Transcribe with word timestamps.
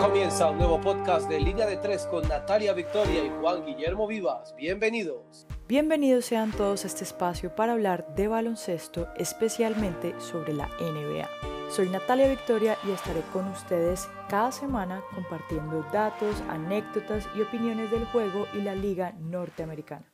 Comienza 0.00 0.50
un 0.50 0.58
nuevo 0.58 0.80
podcast 0.80 1.28
de 1.28 1.40
Línea 1.40 1.66
de 1.66 1.76
Tres 1.76 2.06
con 2.06 2.26
Natalia 2.28 2.72
Victoria 2.72 3.24
y 3.24 3.30
Juan 3.40 3.64
Guillermo 3.64 4.06
Vivas. 4.06 4.54
Bienvenidos. 4.56 5.46
Bienvenidos 5.68 6.24
sean 6.24 6.50
todos 6.50 6.84
a 6.84 6.86
este 6.86 7.04
espacio 7.04 7.54
para 7.54 7.72
hablar 7.72 8.14
de 8.14 8.26
baloncesto, 8.26 9.08
especialmente 9.16 10.18
sobre 10.20 10.54
la 10.54 10.66
NBA. 10.80 11.28
Soy 11.70 11.90
Natalia 11.90 12.28
Victoria 12.28 12.78
y 12.86 12.90
estaré 12.90 13.20
con 13.32 13.46
ustedes 13.48 14.08
cada 14.28 14.50
semana 14.50 15.02
compartiendo 15.14 15.84
datos, 15.92 16.42
anécdotas 16.48 17.28
y 17.36 17.42
opiniones 17.42 17.90
del 17.90 18.06
juego 18.06 18.46
y 18.54 18.62
la 18.62 18.74
liga 18.74 19.12
norteamericana. 19.20 20.10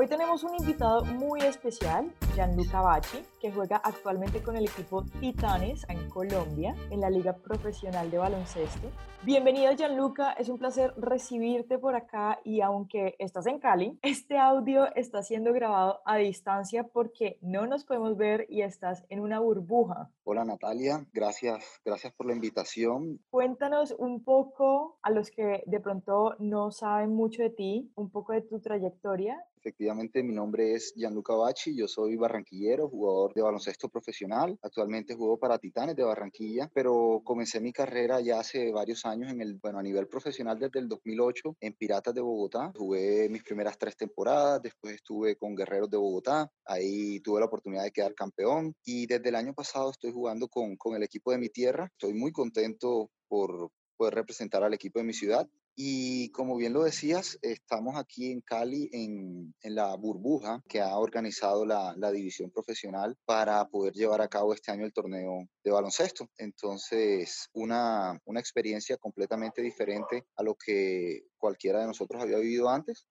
Hoy 0.00 0.06
tenemos 0.06 0.44
un 0.44 0.54
invitado 0.54 1.04
muy 1.04 1.42
especial, 1.42 2.10
Gianluca 2.34 2.80
Bacci, 2.80 3.18
que 3.38 3.52
juega 3.52 3.76
actualmente 3.76 4.42
con 4.42 4.56
el 4.56 4.64
equipo 4.64 5.04
Titanes 5.20 5.84
en 5.90 6.08
Colombia, 6.08 6.74
en 6.88 7.02
la 7.02 7.10
Liga 7.10 7.36
Profesional 7.36 8.10
de 8.10 8.16
Baloncesto. 8.16 8.88
Bienvenido 9.22 9.70
Gianluca, 9.76 10.32
es 10.32 10.48
un 10.48 10.56
placer 10.56 10.94
recibirte 10.96 11.76
por 11.76 11.94
acá 11.94 12.40
y 12.42 12.62
aunque 12.62 13.14
estás 13.18 13.46
en 13.46 13.58
Cali, 13.58 13.98
este 14.00 14.38
audio 14.38 14.86
está 14.96 15.22
siendo 15.22 15.52
grabado 15.52 16.00
a 16.06 16.16
distancia 16.16 16.84
porque 16.84 17.36
no 17.42 17.66
nos 17.66 17.84
podemos 17.84 18.16
ver 18.16 18.46
y 18.48 18.62
estás 18.62 19.04
en 19.10 19.20
una 19.20 19.38
burbuja. 19.38 20.08
Hola 20.24 20.46
Natalia, 20.46 21.04
gracias, 21.12 21.62
gracias 21.84 22.14
por 22.14 22.26
la 22.26 22.32
invitación. 22.32 23.20
Cuéntanos 23.28 23.94
un 23.98 24.24
poco 24.24 24.98
a 25.02 25.10
los 25.10 25.30
que 25.30 25.62
de 25.66 25.80
pronto 25.80 26.36
no 26.38 26.70
saben 26.70 27.14
mucho 27.14 27.42
de 27.42 27.50
ti, 27.50 27.92
un 27.96 28.08
poco 28.08 28.32
de 28.32 28.40
tu 28.40 28.60
trayectoria 28.60 29.38
Efectivamente, 29.62 30.22
mi 30.22 30.32
nombre 30.32 30.72
es 30.72 30.94
Gianluca 30.96 31.34
Bacci, 31.34 31.76
yo 31.76 31.86
soy 31.86 32.16
barranquillero, 32.16 32.88
jugador 32.88 33.34
de 33.34 33.42
baloncesto 33.42 33.90
profesional. 33.90 34.58
Actualmente 34.62 35.14
juego 35.14 35.38
para 35.38 35.58
Titanes 35.58 35.94
de 35.96 36.02
Barranquilla, 36.02 36.70
pero 36.72 37.20
comencé 37.22 37.60
mi 37.60 37.70
carrera 37.70 38.22
ya 38.22 38.40
hace 38.40 38.72
varios 38.72 39.04
años 39.04 39.30
en 39.30 39.42
el, 39.42 39.58
bueno, 39.60 39.78
a 39.78 39.82
nivel 39.82 40.08
profesional 40.08 40.58
desde 40.58 40.80
el 40.80 40.88
2008 40.88 41.58
en 41.60 41.74
Piratas 41.74 42.14
de 42.14 42.22
Bogotá. 42.22 42.72
Jugué 42.74 43.28
mis 43.28 43.44
primeras 43.44 43.76
tres 43.76 43.98
temporadas, 43.98 44.62
después 44.62 44.94
estuve 44.94 45.36
con 45.36 45.54
Guerreros 45.54 45.90
de 45.90 45.98
Bogotá, 45.98 46.50
ahí 46.64 47.20
tuve 47.20 47.40
la 47.40 47.46
oportunidad 47.46 47.82
de 47.82 47.92
quedar 47.92 48.14
campeón 48.14 48.74
y 48.82 49.06
desde 49.06 49.28
el 49.28 49.34
año 49.34 49.52
pasado 49.52 49.90
estoy 49.90 50.10
jugando 50.10 50.48
con, 50.48 50.76
con 50.76 50.96
el 50.96 51.02
equipo 51.02 51.32
de 51.32 51.38
mi 51.38 51.50
tierra. 51.50 51.86
Estoy 51.92 52.14
muy 52.14 52.32
contento 52.32 53.10
por 53.28 53.70
poder 53.98 54.14
representar 54.14 54.64
al 54.64 54.72
equipo 54.72 55.00
de 55.00 55.04
mi 55.04 55.12
ciudad 55.12 55.46
y 55.76 56.30
como 56.30 56.56
bien 56.56 56.72
lo 56.72 56.84
decías, 56.84 57.38
estamos 57.42 57.96
aquí 57.96 58.30
en 58.30 58.40
Cali 58.40 58.90
en, 58.92 59.54
en 59.62 59.74
la 59.74 59.94
burbuja 59.96 60.62
que 60.68 60.80
ha 60.80 60.96
organizado 60.98 61.64
la, 61.64 61.94
la, 61.96 62.10
división 62.10 62.50
profesional 62.50 63.16
para 63.24 63.66
poder 63.68 63.94
llevar 63.94 64.20
a 64.20 64.28
cabo 64.28 64.52
este 64.52 64.72
año 64.72 64.84
el 64.84 64.92
torneo 64.92 65.48
de 65.64 65.70
baloncesto. 65.70 66.28
Entonces, 66.36 67.48
una, 67.52 68.20
una 68.24 68.40
experiencia 68.40 68.96
completamente 68.96 69.62
diferente 69.62 70.26
a 70.36 70.42
lo 70.42 70.54
que 70.54 71.22
cualquiera 71.38 71.80
de 71.80 71.86
nosotros 71.86 72.22
había 72.22 72.38
vivido 72.38 72.68
antes, 72.68 73.06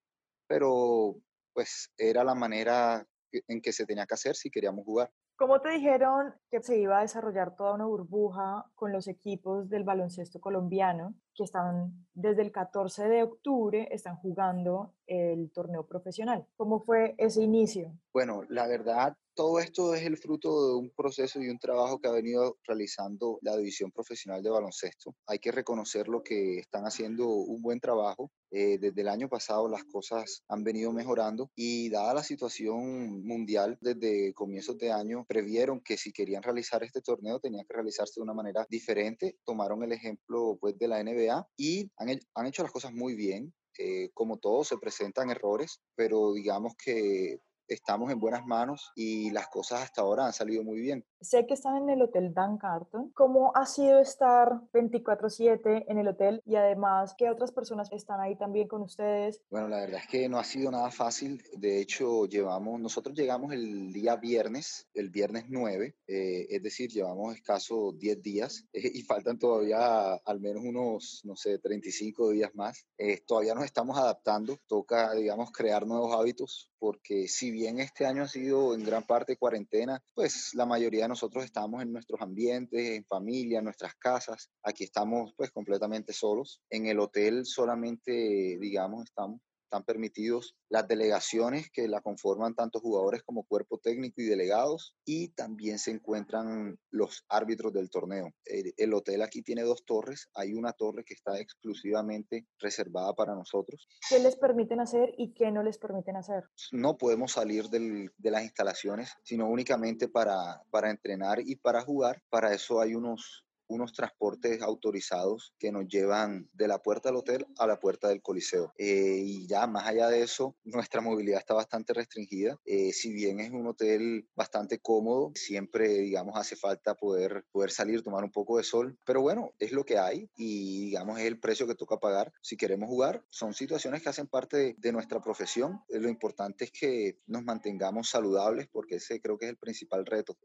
pero 0.47 1.15
pues 1.53 1.91
era 1.97 2.23
la 2.23 2.35
manera 2.35 3.05
en 3.31 3.61
que 3.61 3.73
se 3.73 3.85
tenía 3.85 4.05
que 4.05 4.13
hacer 4.13 4.35
si 4.35 4.49
queríamos 4.49 4.85
jugar. 4.85 5.11
¿Cómo 5.39 5.61
te 5.61 5.69
dijeron 5.69 6.33
que 6.51 6.61
se 6.61 6.77
iba 6.77 6.97
a 6.97 7.01
desarrollar 7.01 7.55
toda 7.55 7.73
una 7.73 7.85
burbuja 7.85 8.65
con 8.75 8.91
los 8.91 9.07
equipos 9.07 9.69
del 9.69 9.85
baloncesto 9.85 10.41
colombiano 10.41 11.13
que 11.33 11.45
están 11.45 11.93
desde 12.13 12.41
el 12.41 12.51
14 12.51 13.07
de 13.07 13.23
octubre, 13.23 13.87
están 13.89 14.17
jugando 14.17 14.95
el 15.07 15.49
torneo 15.53 15.87
profesional? 15.87 16.45
¿Cómo 16.57 16.81
fue 16.81 17.15
ese 17.17 17.41
inicio? 17.41 17.93
Bueno, 18.11 18.43
la 18.49 18.67
verdad, 18.67 19.15
todo 19.39 19.57
esto 19.59 19.95
es 19.95 20.03
el 20.05 20.17
fruto 20.17 20.67
de 20.67 20.75
un 20.75 20.89
proceso 20.89 21.41
y 21.41 21.47
un 21.47 21.59
trabajo 21.59 21.97
que 21.97 22.09
ha 22.09 22.11
venido 22.11 22.57
realizando 22.67 23.39
la 23.41 23.55
división 23.55 23.89
profesional 23.89 24.43
de 24.43 24.49
baloncesto. 24.49 25.15
Hay 25.27 25.39
que 25.39 25.53
reconocer 25.53 26.09
lo 26.09 26.21
que 26.21 26.57
están 26.57 26.83
haciendo 26.83 27.25
un 27.25 27.61
buen 27.61 27.79
trabajo. 27.79 28.29
Eh, 28.51 28.79
desde 28.81 28.99
el 28.99 29.07
año 29.07 29.29
pasado 29.29 29.69
las 29.69 29.85
cosas 29.85 30.43
han 30.49 30.65
venido 30.65 30.91
mejorando 30.91 31.49
y 31.55 31.89
dada 31.89 32.15
la 32.15 32.23
situación 32.23 33.25
mundial 33.25 33.77
desde 33.79 34.33
comienzos 34.33 34.77
de 34.77 34.91
año, 34.91 35.23
previeron 35.25 35.79
que 35.79 35.95
si 35.95 36.11
querían 36.11 36.43
realizar 36.43 36.83
este 36.83 36.99
torneo 36.99 37.39
tenía 37.39 37.63
que 37.63 37.75
realizarse 37.75 38.15
de 38.17 38.23
una 38.23 38.33
manera 38.33 38.67
diferente. 38.69 39.37
Tomaron 39.45 39.83
el 39.83 39.93
ejemplo 39.93 40.57
pues, 40.59 40.77
de 40.77 40.89
la 40.89 41.01
NBA 41.01 41.47
y 41.55 41.89
han, 41.95 42.45
hecho 42.45 42.63
las 42.63 42.73
cosas 42.73 42.91
muy 42.91 43.15
bien. 43.15 43.53
Eh, 43.77 44.09
como 44.13 44.37
todo, 44.37 44.65
se 44.65 44.77
presentan 44.77 45.29
errores, 45.29 45.79
pero 45.95 46.33
digamos 46.33 46.73
que 46.75 47.39
estamos 47.69 48.11
en 48.11 48.19
buenas 48.19 48.45
manos 48.45 48.91
y 48.95 49.31
las 49.31 49.47
cosas 49.47 49.81
hasta 49.81 50.01
ahora 50.01 50.25
han 50.25 50.33
salido 50.33 50.63
muy 50.63 50.79
bien. 50.79 51.05
Sé 51.21 51.45
que 51.45 51.53
están 51.53 51.75
en 51.75 51.89
el 51.89 52.01
Hotel 52.01 52.33
Dan 52.33 52.57
Carton. 52.57 53.11
¿Cómo 53.13 53.51
ha 53.53 53.65
sido 53.65 53.99
estar 53.99 54.61
24/7 54.71 55.85
en 55.89 55.97
el 55.97 56.07
hotel 56.07 56.41
y 56.45 56.55
además 56.55 57.13
qué 57.17 57.29
otras 57.29 57.51
personas 57.51 57.91
están 57.91 58.21
ahí 58.21 58.37
también 58.37 58.69
con 58.69 58.81
ustedes? 58.83 59.41
Bueno, 59.49 59.67
la 59.67 59.81
verdad 59.81 59.99
es 59.99 60.07
que 60.07 60.29
no 60.29 60.39
ha 60.39 60.45
sido 60.45 60.71
nada 60.71 60.89
fácil. 60.91 61.43
De 61.57 61.81
hecho, 61.81 62.25
llevamos, 62.25 62.79
nosotros 62.79 63.17
llegamos 63.17 63.51
el 63.51 63.91
día 63.91 64.15
viernes, 64.15 64.87
el 64.93 65.09
viernes 65.09 65.45
9, 65.49 65.97
eh, 66.07 66.47
es 66.49 66.63
decir, 66.63 66.89
llevamos 66.89 67.35
escaso 67.35 67.91
10 67.91 68.21
días 68.21 68.65
eh, 68.71 68.79
y 68.93 69.01
faltan 69.01 69.37
todavía 69.37 70.13
al 70.13 70.39
menos 70.39 70.63
unos, 70.63 71.21
no 71.25 71.35
sé, 71.35 71.59
35 71.59 72.29
días 72.29 72.55
más. 72.55 72.87
Eh, 72.97 73.21
todavía 73.27 73.55
nos 73.55 73.65
estamos 73.65 73.97
adaptando, 73.97 74.57
toca, 74.67 75.13
digamos, 75.15 75.51
crear 75.51 75.85
nuevos 75.85 76.15
hábitos 76.15 76.71
porque 76.79 77.27
si 77.27 77.51
bien 77.51 77.79
este 77.79 78.05
año 78.05 78.23
ha 78.23 78.27
sido 78.27 78.73
en 78.73 78.85
gran 78.85 79.03
parte 79.03 79.35
cuarentena, 79.35 80.01
pues 80.15 80.51
la 80.53 80.65
mayoría 80.65 81.08
nosotros 81.09 81.43
estamos 81.43 81.81
en 81.81 81.91
nuestros 81.91 82.21
ambientes, 82.21 82.79
en 82.79 83.03
familia, 83.03 83.59
en 83.59 83.65
nuestras 83.65 83.95
casas. 83.95 84.49
Aquí 84.63 84.85
estamos 84.85 85.33
pues 85.35 85.51
completamente 85.51 86.13
solos. 86.13 86.61
En 86.69 86.85
el 86.85 86.99
hotel 86.99 87.45
solamente, 87.45 88.57
digamos, 88.61 89.03
estamos 89.03 89.41
están 89.69 89.83
permitidos 89.83 90.55
las 90.67 90.87
delegaciones 90.87 91.69
que 91.69 91.87
la 91.87 92.01
conforman 92.01 92.55
tanto 92.55 92.79
jugadores 92.79 93.21
como 93.21 93.43
cuerpo 93.43 93.77
técnico 93.77 94.19
y 94.19 94.25
delegados 94.25 94.95
y 95.05 95.29
también 95.29 95.77
se 95.77 95.91
encuentran 95.91 96.79
los 96.89 97.23
árbitros 97.29 97.71
del 97.71 97.91
torneo. 97.91 98.33
El, 98.45 98.93
hotel 98.95 99.21
aquí 99.21 99.43
tiene 99.43 99.61
dos 99.61 99.85
torres, 99.85 100.27
hay 100.33 100.55
una 100.55 100.73
torre 100.73 101.03
que 101.03 101.13
está 101.13 101.39
exclusivamente 101.39 102.47
reservada 102.57 103.13
para 103.13 103.35
nosotros. 103.35 103.87
¿Qué 104.09 104.17
les 104.17 104.35
permiten 104.35 104.79
hacer 104.79 105.13
y 105.17 105.33
qué 105.33 105.51
no 105.51 105.61
les 105.61 105.77
permiten 105.77 106.15
hacer? 106.15 106.45
No 106.71 106.97
podemos 106.97 107.33
salir 107.33 107.69
del, 107.69 108.09
de 108.17 108.31
las 108.31 108.41
instalaciones, 108.41 109.13
sino 109.23 109.47
únicamente 109.47 110.07
para, 110.07 110.63
para 110.71 110.89
entrenar 110.89 111.41
y 111.41 111.57
para 111.57 111.81
jugar. 111.83 112.23
Para 112.31 112.55
eso 112.55 112.81
hay 112.81 112.95
unos 112.95 113.45
unos 113.69 113.93
transportes 113.93 114.61
autorizados 114.61 115.53
que 115.57 115.71
nos 115.71 115.87
llevan 115.87 116.49
de 116.53 116.67
la 116.67 116.79
puerta 116.79 117.09
del 117.09 117.17
hotel 117.17 117.45
a 117.57 117.67
la 117.67 117.79
puerta 117.79 118.09
del 118.09 118.21
coliseo. 118.21 118.73
Eh, 118.77 119.21
y 119.23 119.47
ya 119.47 119.67
más 119.67 119.87
allá 119.87 120.09
de 120.09 120.23
eso, 120.23 120.55
nuestra 120.63 121.01
movilidad 121.01 121.39
está 121.39 121.53
bastante 121.53 121.93
restringida. 121.93 122.57
Eh, 122.65 122.91
si 122.91 123.13
bien 123.13 123.39
es 123.39 123.51
un 123.51 123.67
hotel 123.67 124.27
bastante 124.35 124.79
cómodo, 124.79 125.31
siempre, 125.35 125.87
digamos, 125.99 126.35
hace 126.35 126.55
falta 126.55 126.95
poder, 126.95 127.45
poder 127.51 127.71
salir, 127.71 128.03
tomar 128.03 128.23
un 128.23 128.31
poco 128.31 128.57
de 128.57 128.63
sol. 128.63 128.97
Pero 129.05 129.21
bueno, 129.21 129.53
es 129.59 129.71
lo 129.71 129.85
que 129.85 129.97
hay 129.97 130.29
y, 130.35 130.85
digamos, 130.85 131.19
es 131.19 131.25
el 131.25 131.39
precio 131.39 131.67
que 131.67 131.75
toca 131.75 131.97
pagar 131.97 132.33
si 132.41 132.57
queremos 132.57 132.89
jugar. 132.89 133.23
Son 133.29 133.53
situaciones 133.53 134.01
que 134.01 134.09
hacen 134.09 134.27
parte 134.27 134.75
de, 134.77 134.89
nuestra 134.89 135.21
profesión. 135.21 135.81
Eh, 135.89 135.99
lo 135.99 136.09
importante 136.09 136.65
es 136.65 136.71
que 136.71 137.19
nos 137.27 137.43
mantengamos 137.43 138.09
saludables 138.09 138.67
porque 138.71 138.95
ese 138.95 139.21
creo 139.21 139.37
que 139.37 139.45
es 139.45 139.51
el 139.51 139.57
principal 139.57 140.05
reto, 140.07 140.37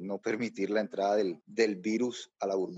no 0.00 0.18
permitir 0.18 0.70
la 0.70 0.80
entrada 0.80 1.16
del, 1.16 1.38
del 1.44 1.76
virus 1.76 2.32
a 2.40 2.46
la 2.46 2.54
burbuja 2.54 2.69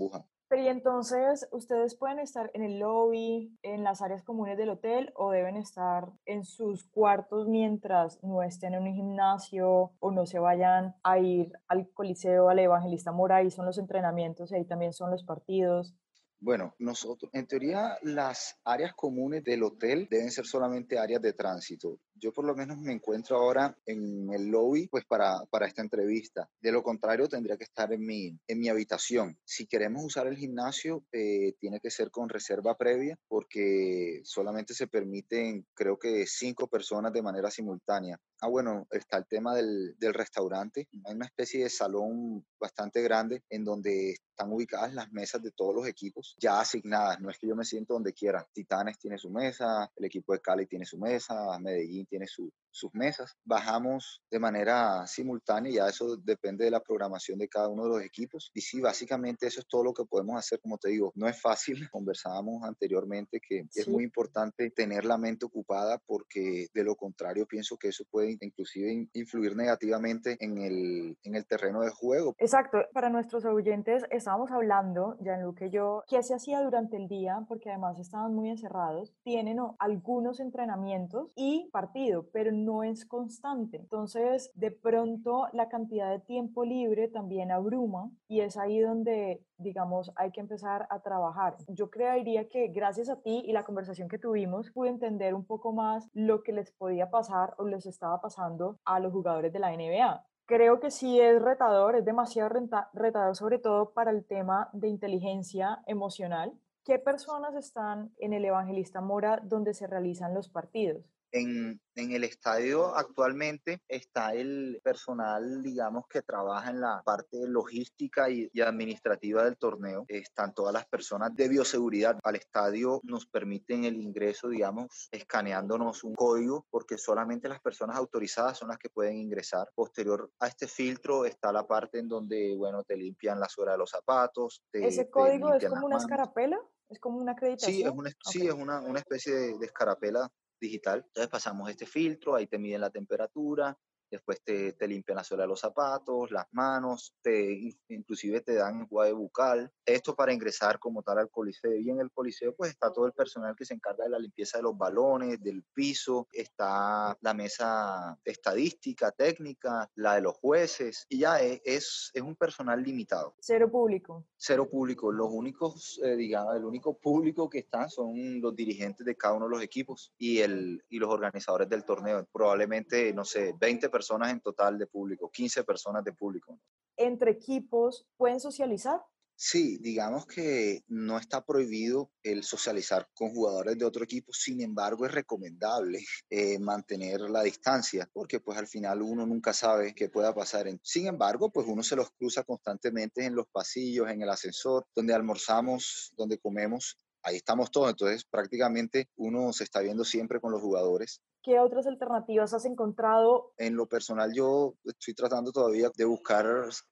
pero 0.53 0.65
y 0.65 0.67
entonces, 0.67 1.47
¿ustedes 1.51 1.95
pueden 1.95 2.19
estar 2.19 2.51
en 2.53 2.61
el 2.61 2.77
lobby, 2.77 3.57
en 3.63 3.83
las 3.83 4.03
áreas 4.03 4.21
comunes 4.21 4.55
del 4.55 4.69
hotel 4.69 5.11
o 5.15 5.31
deben 5.31 5.57
estar 5.57 6.11
en 6.27 6.45
sus 6.45 6.83
cuartos 6.83 7.47
mientras 7.47 8.21
no 8.23 8.43
estén 8.43 8.75
en 8.75 8.83
un 8.83 8.93
gimnasio 8.93 9.93
o 9.99 10.11
no 10.11 10.27
se 10.27 10.37
vayan 10.37 10.95
a 11.01 11.17
ir 11.17 11.53
al 11.67 11.89
Coliseo, 11.89 12.49
al 12.49 12.59
Evangelista 12.59 13.11
Mora? 13.11 13.37
Ahí 13.37 13.49
son 13.49 13.65
los 13.65 13.79
entrenamientos 13.79 14.51
y 14.51 14.55
ahí 14.55 14.65
también 14.65 14.93
son 14.93 15.09
los 15.09 15.23
partidos. 15.23 15.95
Bueno, 16.39 16.75
nosotros, 16.77 17.31
en 17.33 17.47
teoría, 17.47 17.97
las 18.03 18.59
áreas 18.63 18.93
comunes 18.93 19.43
del 19.43 19.63
hotel 19.63 20.07
deben 20.11 20.29
ser 20.29 20.45
solamente 20.45 20.99
áreas 20.99 21.23
de 21.23 21.33
tránsito. 21.33 21.97
Yo 22.23 22.31
por 22.31 22.45
lo 22.45 22.55
menos 22.55 22.77
me 22.77 22.93
encuentro 22.93 23.35
ahora 23.35 23.77
en 23.85 24.31
el 24.31 24.47
lobby 24.47 24.87
pues 24.87 25.03
para, 25.03 25.45
para 25.49 25.67
esta 25.67 25.81
entrevista. 25.81 26.49
De 26.61 26.71
lo 26.71 26.81
contrario, 26.81 27.27
tendría 27.27 27.57
que 27.57 27.65
estar 27.65 27.91
en 27.91 28.05
mi, 28.05 28.39
en 28.47 28.59
mi 28.59 28.69
habitación. 28.69 29.37
Si 29.43 29.67
queremos 29.67 30.05
usar 30.05 30.27
el 30.27 30.37
gimnasio, 30.37 31.03
eh, 31.11 31.53
tiene 31.59 31.81
que 31.81 31.91
ser 31.91 32.11
con 32.11 32.29
reserva 32.29 32.77
previa 32.77 33.19
porque 33.27 34.21
solamente 34.23 34.73
se 34.73 34.87
permiten, 34.87 35.67
creo 35.73 35.99
que, 35.99 36.25
cinco 36.25 36.67
personas 36.67 37.11
de 37.11 37.21
manera 37.21 37.51
simultánea. 37.51 38.17
Ah, 38.39 38.47
bueno, 38.47 38.87
está 38.91 39.17
el 39.17 39.27
tema 39.27 39.53
del, 39.53 39.95
del 39.97 40.13
restaurante. 40.13 40.87
Hay 41.05 41.15
una 41.15 41.25
especie 41.25 41.63
de 41.63 41.69
salón 41.69 42.45
bastante 42.57 43.01
grande 43.01 43.43
en 43.49 43.65
donde 43.65 44.11
están 44.11 44.51
ubicadas 44.51 44.93
las 44.93 45.11
mesas 45.11 45.41
de 45.41 45.51
todos 45.51 45.75
los 45.75 45.87
equipos 45.87 46.35
ya 46.39 46.59
asignadas. 46.59 47.19
No 47.19 47.29
es 47.29 47.37
que 47.37 47.47
yo 47.47 47.55
me 47.55 47.65
siento 47.65 47.93
donde 47.93 48.13
quiera. 48.13 48.47
Titanes 48.53 48.97
tiene 48.97 49.17
su 49.17 49.29
mesa, 49.29 49.91
el 49.95 50.05
equipo 50.05 50.33
de 50.33 50.39
Cali 50.39 50.65
tiene 50.65 50.85
su 50.85 50.97
mesa, 50.97 51.59
Medellín 51.59 52.05
tiene 52.13 52.27
su, 52.27 52.53
sus 52.73 52.93
mesas. 52.93 53.37
Bajamos 53.45 54.21
de 54.29 54.39
manera 54.39 55.05
simultánea, 55.07 55.71
ya 55.71 55.87
eso 55.87 56.17
depende 56.17 56.65
de 56.65 56.71
la 56.71 56.81
programación 56.81 57.39
de 57.39 57.47
cada 57.47 57.69
uno 57.69 57.83
de 57.83 57.89
los 57.89 58.01
equipos. 58.01 58.51
Y 58.53 58.61
sí, 58.61 58.81
básicamente 58.81 59.47
eso 59.47 59.61
es 59.61 59.67
todo 59.67 59.83
lo 59.83 59.93
que 59.93 60.05
podemos 60.05 60.35
hacer. 60.37 60.59
Como 60.59 60.77
te 60.77 60.89
digo, 60.89 61.11
no 61.15 61.27
es 61.27 61.39
fácil. 61.39 61.77
Conversábamos 61.91 62.63
anteriormente 62.63 63.39
que 63.39 63.65
es 63.73 63.87
muy 63.87 64.03
importante 64.03 64.71
tener 64.71 65.05
la 65.05 65.17
mente 65.17 65.45
ocupada 65.45 65.99
porque 66.05 66.67
de 66.73 66.83
lo 66.83 66.95
contrario 66.95 67.45
pienso 67.45 67.77
que 67.77 67.89
eso 67.89 68.03
puede 68.09 68.37
inclusive 68.41 69.07
influir 69.13 69.55
negativamente 69.55 70.37
en 70.39 70.57
el, 70.57 71.17
en 71.23 71.35
el 71.35 71.45
terreno 71.45 71.81
de 71.81 71.91
juego. 71.91 72.35
Exacto. 72.39 72.79
Para 72.93 73.09
nuestros 73.09 73.45
oyentes 73.45 74.03
estábamos 74.09 74.51
hablando, 74.51 75.17
Gianluca 75.21 75.67
y 75.67 75.71
yo, 75.71 76.03
qué 76.07 76.23
se 76.23 76.33
hacía 76.33 76.61
durante 76.61 76.97
el 76.97 77.07
día 77.07 77.45
porque 77.47 77.69
además 77.69 77.99
estaban 77.99 78.33
muy 78.33 78.49
encerrados. 78.49 79.13
Tienen 79.23 79.59
algunos 79.79 80.39
entrenamientos 80.39 81.31
y 81.35 81.69
partido, 81.71 82.27
pero 82.31 82.51
no 82.51 82.62
es 82.83 83.05
constante. 83.05 83.77
Entonces, 83.77 84.51
de 84.55 84.71
pronto 84.71 85.47
la 85.53 85.69
cantidad 85.69 86.09
de 86.09 86.19
tiempo 86.19 86.63
libre 86.65 87.07
también 87.07 87.51
abruma 87.51 88.09
y 88.27 88.41
es 88.41 88.57
ahí 88.57 88.79
donde 88.79 89.43
digamos, 89.63 90.11
hay 90.15 90.31
que 90.31 90.41
empezar 90.41 90.85
a 90.89 90.99
trabajar. 91.01 91.55
Yo 91.67 91.89
creería 91.89 92.47
que 92.49 92.67
gracias 92.67 93.09
a 93.09 93.21
ti 93.21 93.43
y 93.45 93.53
la 93.53 93.63
conversación 93.63 94.09
que 94.09 94.19
tuvimos, 94.19 94.69
pude 94.71 94.89
entender 94.89 95.33
un 95.33 95.45
poco 95.45 95.73
más 95.73 96.07
lo 96.13 96.43
que 96.43 96.51
les 96.51 96.71
podía 96.71 97.09
pasar 97.09 97.55
o 97.57 97.65
les 97.65 97.85
estaba 97.85 98.21
pasando 98.21 98.77
a 98.85 98.99
los 98.99 99.11
jugadores 99.11 99.51
de 99.51 99.59
la 99.59 99.71
NBA. 99.71 100.25
Creo 100.45 100.79
que 100.79 100.91
sí 100.91 101.19
es 101.19 101.41
retador, 101.41 101.95
es 101.95 102.05
demasiado 102.05 102.49
retador, 102.93 103.35
sobre 103.35 103.59
todo 103.59 103.93
para 103.93 104.11
el 104.11 104.25
tema 104.25 104.69
de 104.73 104.89
inteligencia 104.89 105.81
emocional. 105.87 106.53
¿Qué 106.83 106.99
personas 106.99 107.55
están 107.55 108.11
en 108.17 108.33
el 108.33 108.43
Evangelista 108.43 108.99
Mora 108.99 109.39
donde 109.41 109.73
se 109.73 109.87
realizan 109.87 110.33
los 110.33 110.49
partidos? 110.49 111.05
En, 111.35 111.81
el 111.95 112.23
estadio 112.23 112.95
actualmente 112.95 113.81
está 113.87 114.35
el 114.35 114.79
personal, 114.83 115.63
digamos, 115.63 116.07
que 116.07 116.21
trabaja 116.21 116.69
en 116.69 116.79
la 116.79 117.01
parte 117.03 117.47
logística 117.47 118.29
y, 118.29 118.49
administrativa 118.61 119.43
del 119.43 119.57
torneo. 119.57 120.05
Están 120.07 120.53
todas 120.53 120.73
las 120.73 120.85
personas 120.85 121.35
de 121.35 121.49
bioseguridad. 121.49 122.19
Al 122.23 122.35
estadio 122.35 122.99
nos 123.03 123.25
permiten 123.25 123.83
el 123.85 123.99
ingreso, 123.99 124.47
digamos, 124.49 125.09
escaneándonos 125.11 126.03
un 126.03 126.13
código, 126.13 126.67
porque 126.69 126.99
solamente 126.99 127.49
las 127.49 127.61
personas 127.61 127.97
autorizadas 127.97 128.59
son 128.59 128.69
las 128.69 128.77
que 128.77 128.89
pueden 128.89 129.17
ingresar. 129.17 129.71
Posterior 129.73 130.31
a 130.39 130.47
este 130.47 130.67
filtro 130.67 131.25
está 131.25 131.51
la 131.51 131.65
parte 131.65 131.97
en 131.97 132.09
donde, 132.09 132.55
bueno, 132.55 132.83
te 132.83 132.95
limpian 132.95 133.39
la 133.39 133.49
suela 133.49 133.71
de 133.71 133.79
los 133.79 133.89
zapatos. 133.89 134.63
¿Ese 134.71 135.09
código 135.09 135.53
es 135.55 135.65
como 135.65 135.87
una 135.87 135.97
escarapela? 135.97 136.59
¿Es 136.89 136.99
como 136.99 137.17
una 137.17 137.31
acreditación? 137.31 137.75
Sí, 137.75 137.83
es 137.83 137.91
una, 137.91 138.11
sí, 138.23 138.47
es 138.47 138.53
una, 138.53 138.81
una 138.81 138.99
especie 138.99 139.33
de, 139.33 139.57
de 139.57 139.65
escarapela 139.65 140.29
digital. 140.63 141.03
Entonces 141.05 141.29
pasamos 141.29 141.69
este 141.69 141.85
filtro, 141.85 142.35
ahí 142.35 142.47
te 142.47 142.57
miden 142.57 142.81
la 142.81 142.89
temperatura, 142.89 143.77
después 144.13 144.41
te, 144.43 144.73
te, 144.73 144.87
limpian 144.87 145.17
la 145.17 145.23
suela 145.23 145.43
de 145.43 145.49
los 145.49 145.59
zapatos, 145.59 146.31
las 146.31 146.45
manos, 146.51 147.15
te, 147.21 147.75
inclusive 147.89 148.41
te 148.41 148.53
dan 148.53 148.81
enjuague 148.81 149.11
bucal. 149.11 149.71
Esto 149.85 150.15
para 150.15 150.33
ingresar 150.33 150.79
como 150.79 151.01
tal 151.01 151.17
al 151.17 151.29
coliseo. 151.29 151.75
Y 151.75 151.89
en 151.89 151.99
el 151.99 152.11
coliseo 152.11 152.55
pues 152.55 152.71
está 152.71 152.93
todo 152.93 153.07
el 153.07 153.13
personal 153.13 153.55
que 153.55 153.65
se 153.65 153.73
encarga 153.73 154.03
de 154.03 154.11
la 154.11 154.19
limpieza 154.19 154.59
de 154.59 154.63
los 154.63 154.77
balones, 154.77 155.41
del 155.41 155.63
piso, 155.73 156.27
está 156.31 157.17
la 157.21 157.33
mesa 157.33 158.19
estadística, 158.23 159.11
técnica, 159.11 159.89
la 159.95 160.15
de 160.15 160.21
los 160.21 160.35
jueces, 160.37 161.05
y 161.09 161.19
ya 161.19 161.39
es, 161.39 161.61
es, 161.65 162.11
es 162.13 162.21
un 162.21 162.35
personal 162.35 162.81
limitado. 162.83 163.35
Cero 163.39 163.69
público. 163.71 164.27
Cero 164.37 164.69
público. 164.69 165.11
Los 165.11 165.29
únicos, 165.31 165.99
eh, 166.03 166.15
digamos, 166.15 166.55
el 166.55 166.65
único 166.65 166.97
público 166.99 167.49
que 167.49 167.59
están 167.59 167.89
son 167.89 168.41
los 168.41 168.55
dirigentes 168.55 169.05
de 169.05 169.15
cada 169.15 169.33
uno 169.35 169.45
de 169.45 169.51
los 169.55 169.63
equipos 169.63 170.13
y, 170.19 170.39
el, 170.39 170.83
y 170.89 170.99
los 170.99 171.09
organizadores 171.09 171.67
del 171.67 171.83
torneo. 171.83 172.27
Probablemente, 172.31 173.11
no 173.13 173.25
sé, 173.25 173.55
20 173.59 173.89
personas 173.89 174.02
personas 174.03 174.31
en 174.31 174.41
total 174.41 174.77
de 174.77 174.87
público, 174.87 175.31
15 175.31 175.63
personas 175.63 176.03
de 176.03 176.11
público. 176.11 176.59
¿Entre 176.97 177.31
equipos 177.31 178.05
pueden 178.17 178.39
socializar? 178.39 178.99
Sí, 179.35 179.77
digamos 179.77 180.25
que 180.27 180.83
no 180.87 181.17
está 181.17 181.43
prohibido 181.43 182.11
el 182.21 182.43
socializar 182.43 183.07
con 183.13 183.33
jugadores 183.33 183.77
de 183.77 183.85
otro 183.85 184.03
equipo, 184.03 184.31
sin 184.33 184.61
embargo 184.61 185.05
es 185.05 185.11
recomendable 185.13 186.05
eh, 186.29 186.59
mantener 186.59 187.21
la 187.21 187.41
distancia, 187.43 188.09
porque 188.13 188.41
pues 188.41 188.57
al 188.57 188.67
final 188.67 189.01
uno 189.01 189.25
nunca 189.25 189.53
sabe 189.53 189.95
qué 189.95 190.09
pueda 190.09 190.35
pasar. 190.35 190.67
Sin 190.83 191.07
embargo, 191.07 191.49
pues 191.49 191.65
uno 191.67 191.81
se 191.81 191.95
los 191.95 192.11
cruza 192.11 192.43
constantemente 192.43 193.25
en 193.25 193.35
los 193.35 193.47
pasillos, 193.47 194.09
en 194.09 194.21
el 194.21 194.29
ascensor, 194.29 194.85
donde 194.95 195.13
almorzamos, 195.13 196.13
donde 196.15 196.37
comemos, 196.37 196.97
ahí 197.23 197.37
estamos 197.37 197.71
todos, 197.71 197.89
entonces 197.89 198.25
prácticamente 198.25 199.09
uno 199.15 199.53
se 199.53 199.63
está 199.63 199.79
viendo 199.79 200.03
siempre 200.03 200.41
con 200.41 200.51
los 200.51 200.61
jugadores. 200.61 201.21
¿Qué 201.43 201.59
otras 201.59 201.85
alternativas 201.87 202.53
has 202.53 202.63
encontrado? 202.63 203.51
En 203.57 203.75
lo 203.75 203.85
personal 203.85 204.31
yo 204.33 204.75
estoy 204.85 205.13
tratando 205.13 205.51
todavía 205.51 205.91
de 205.93 206.05
buscar 206.05 206.45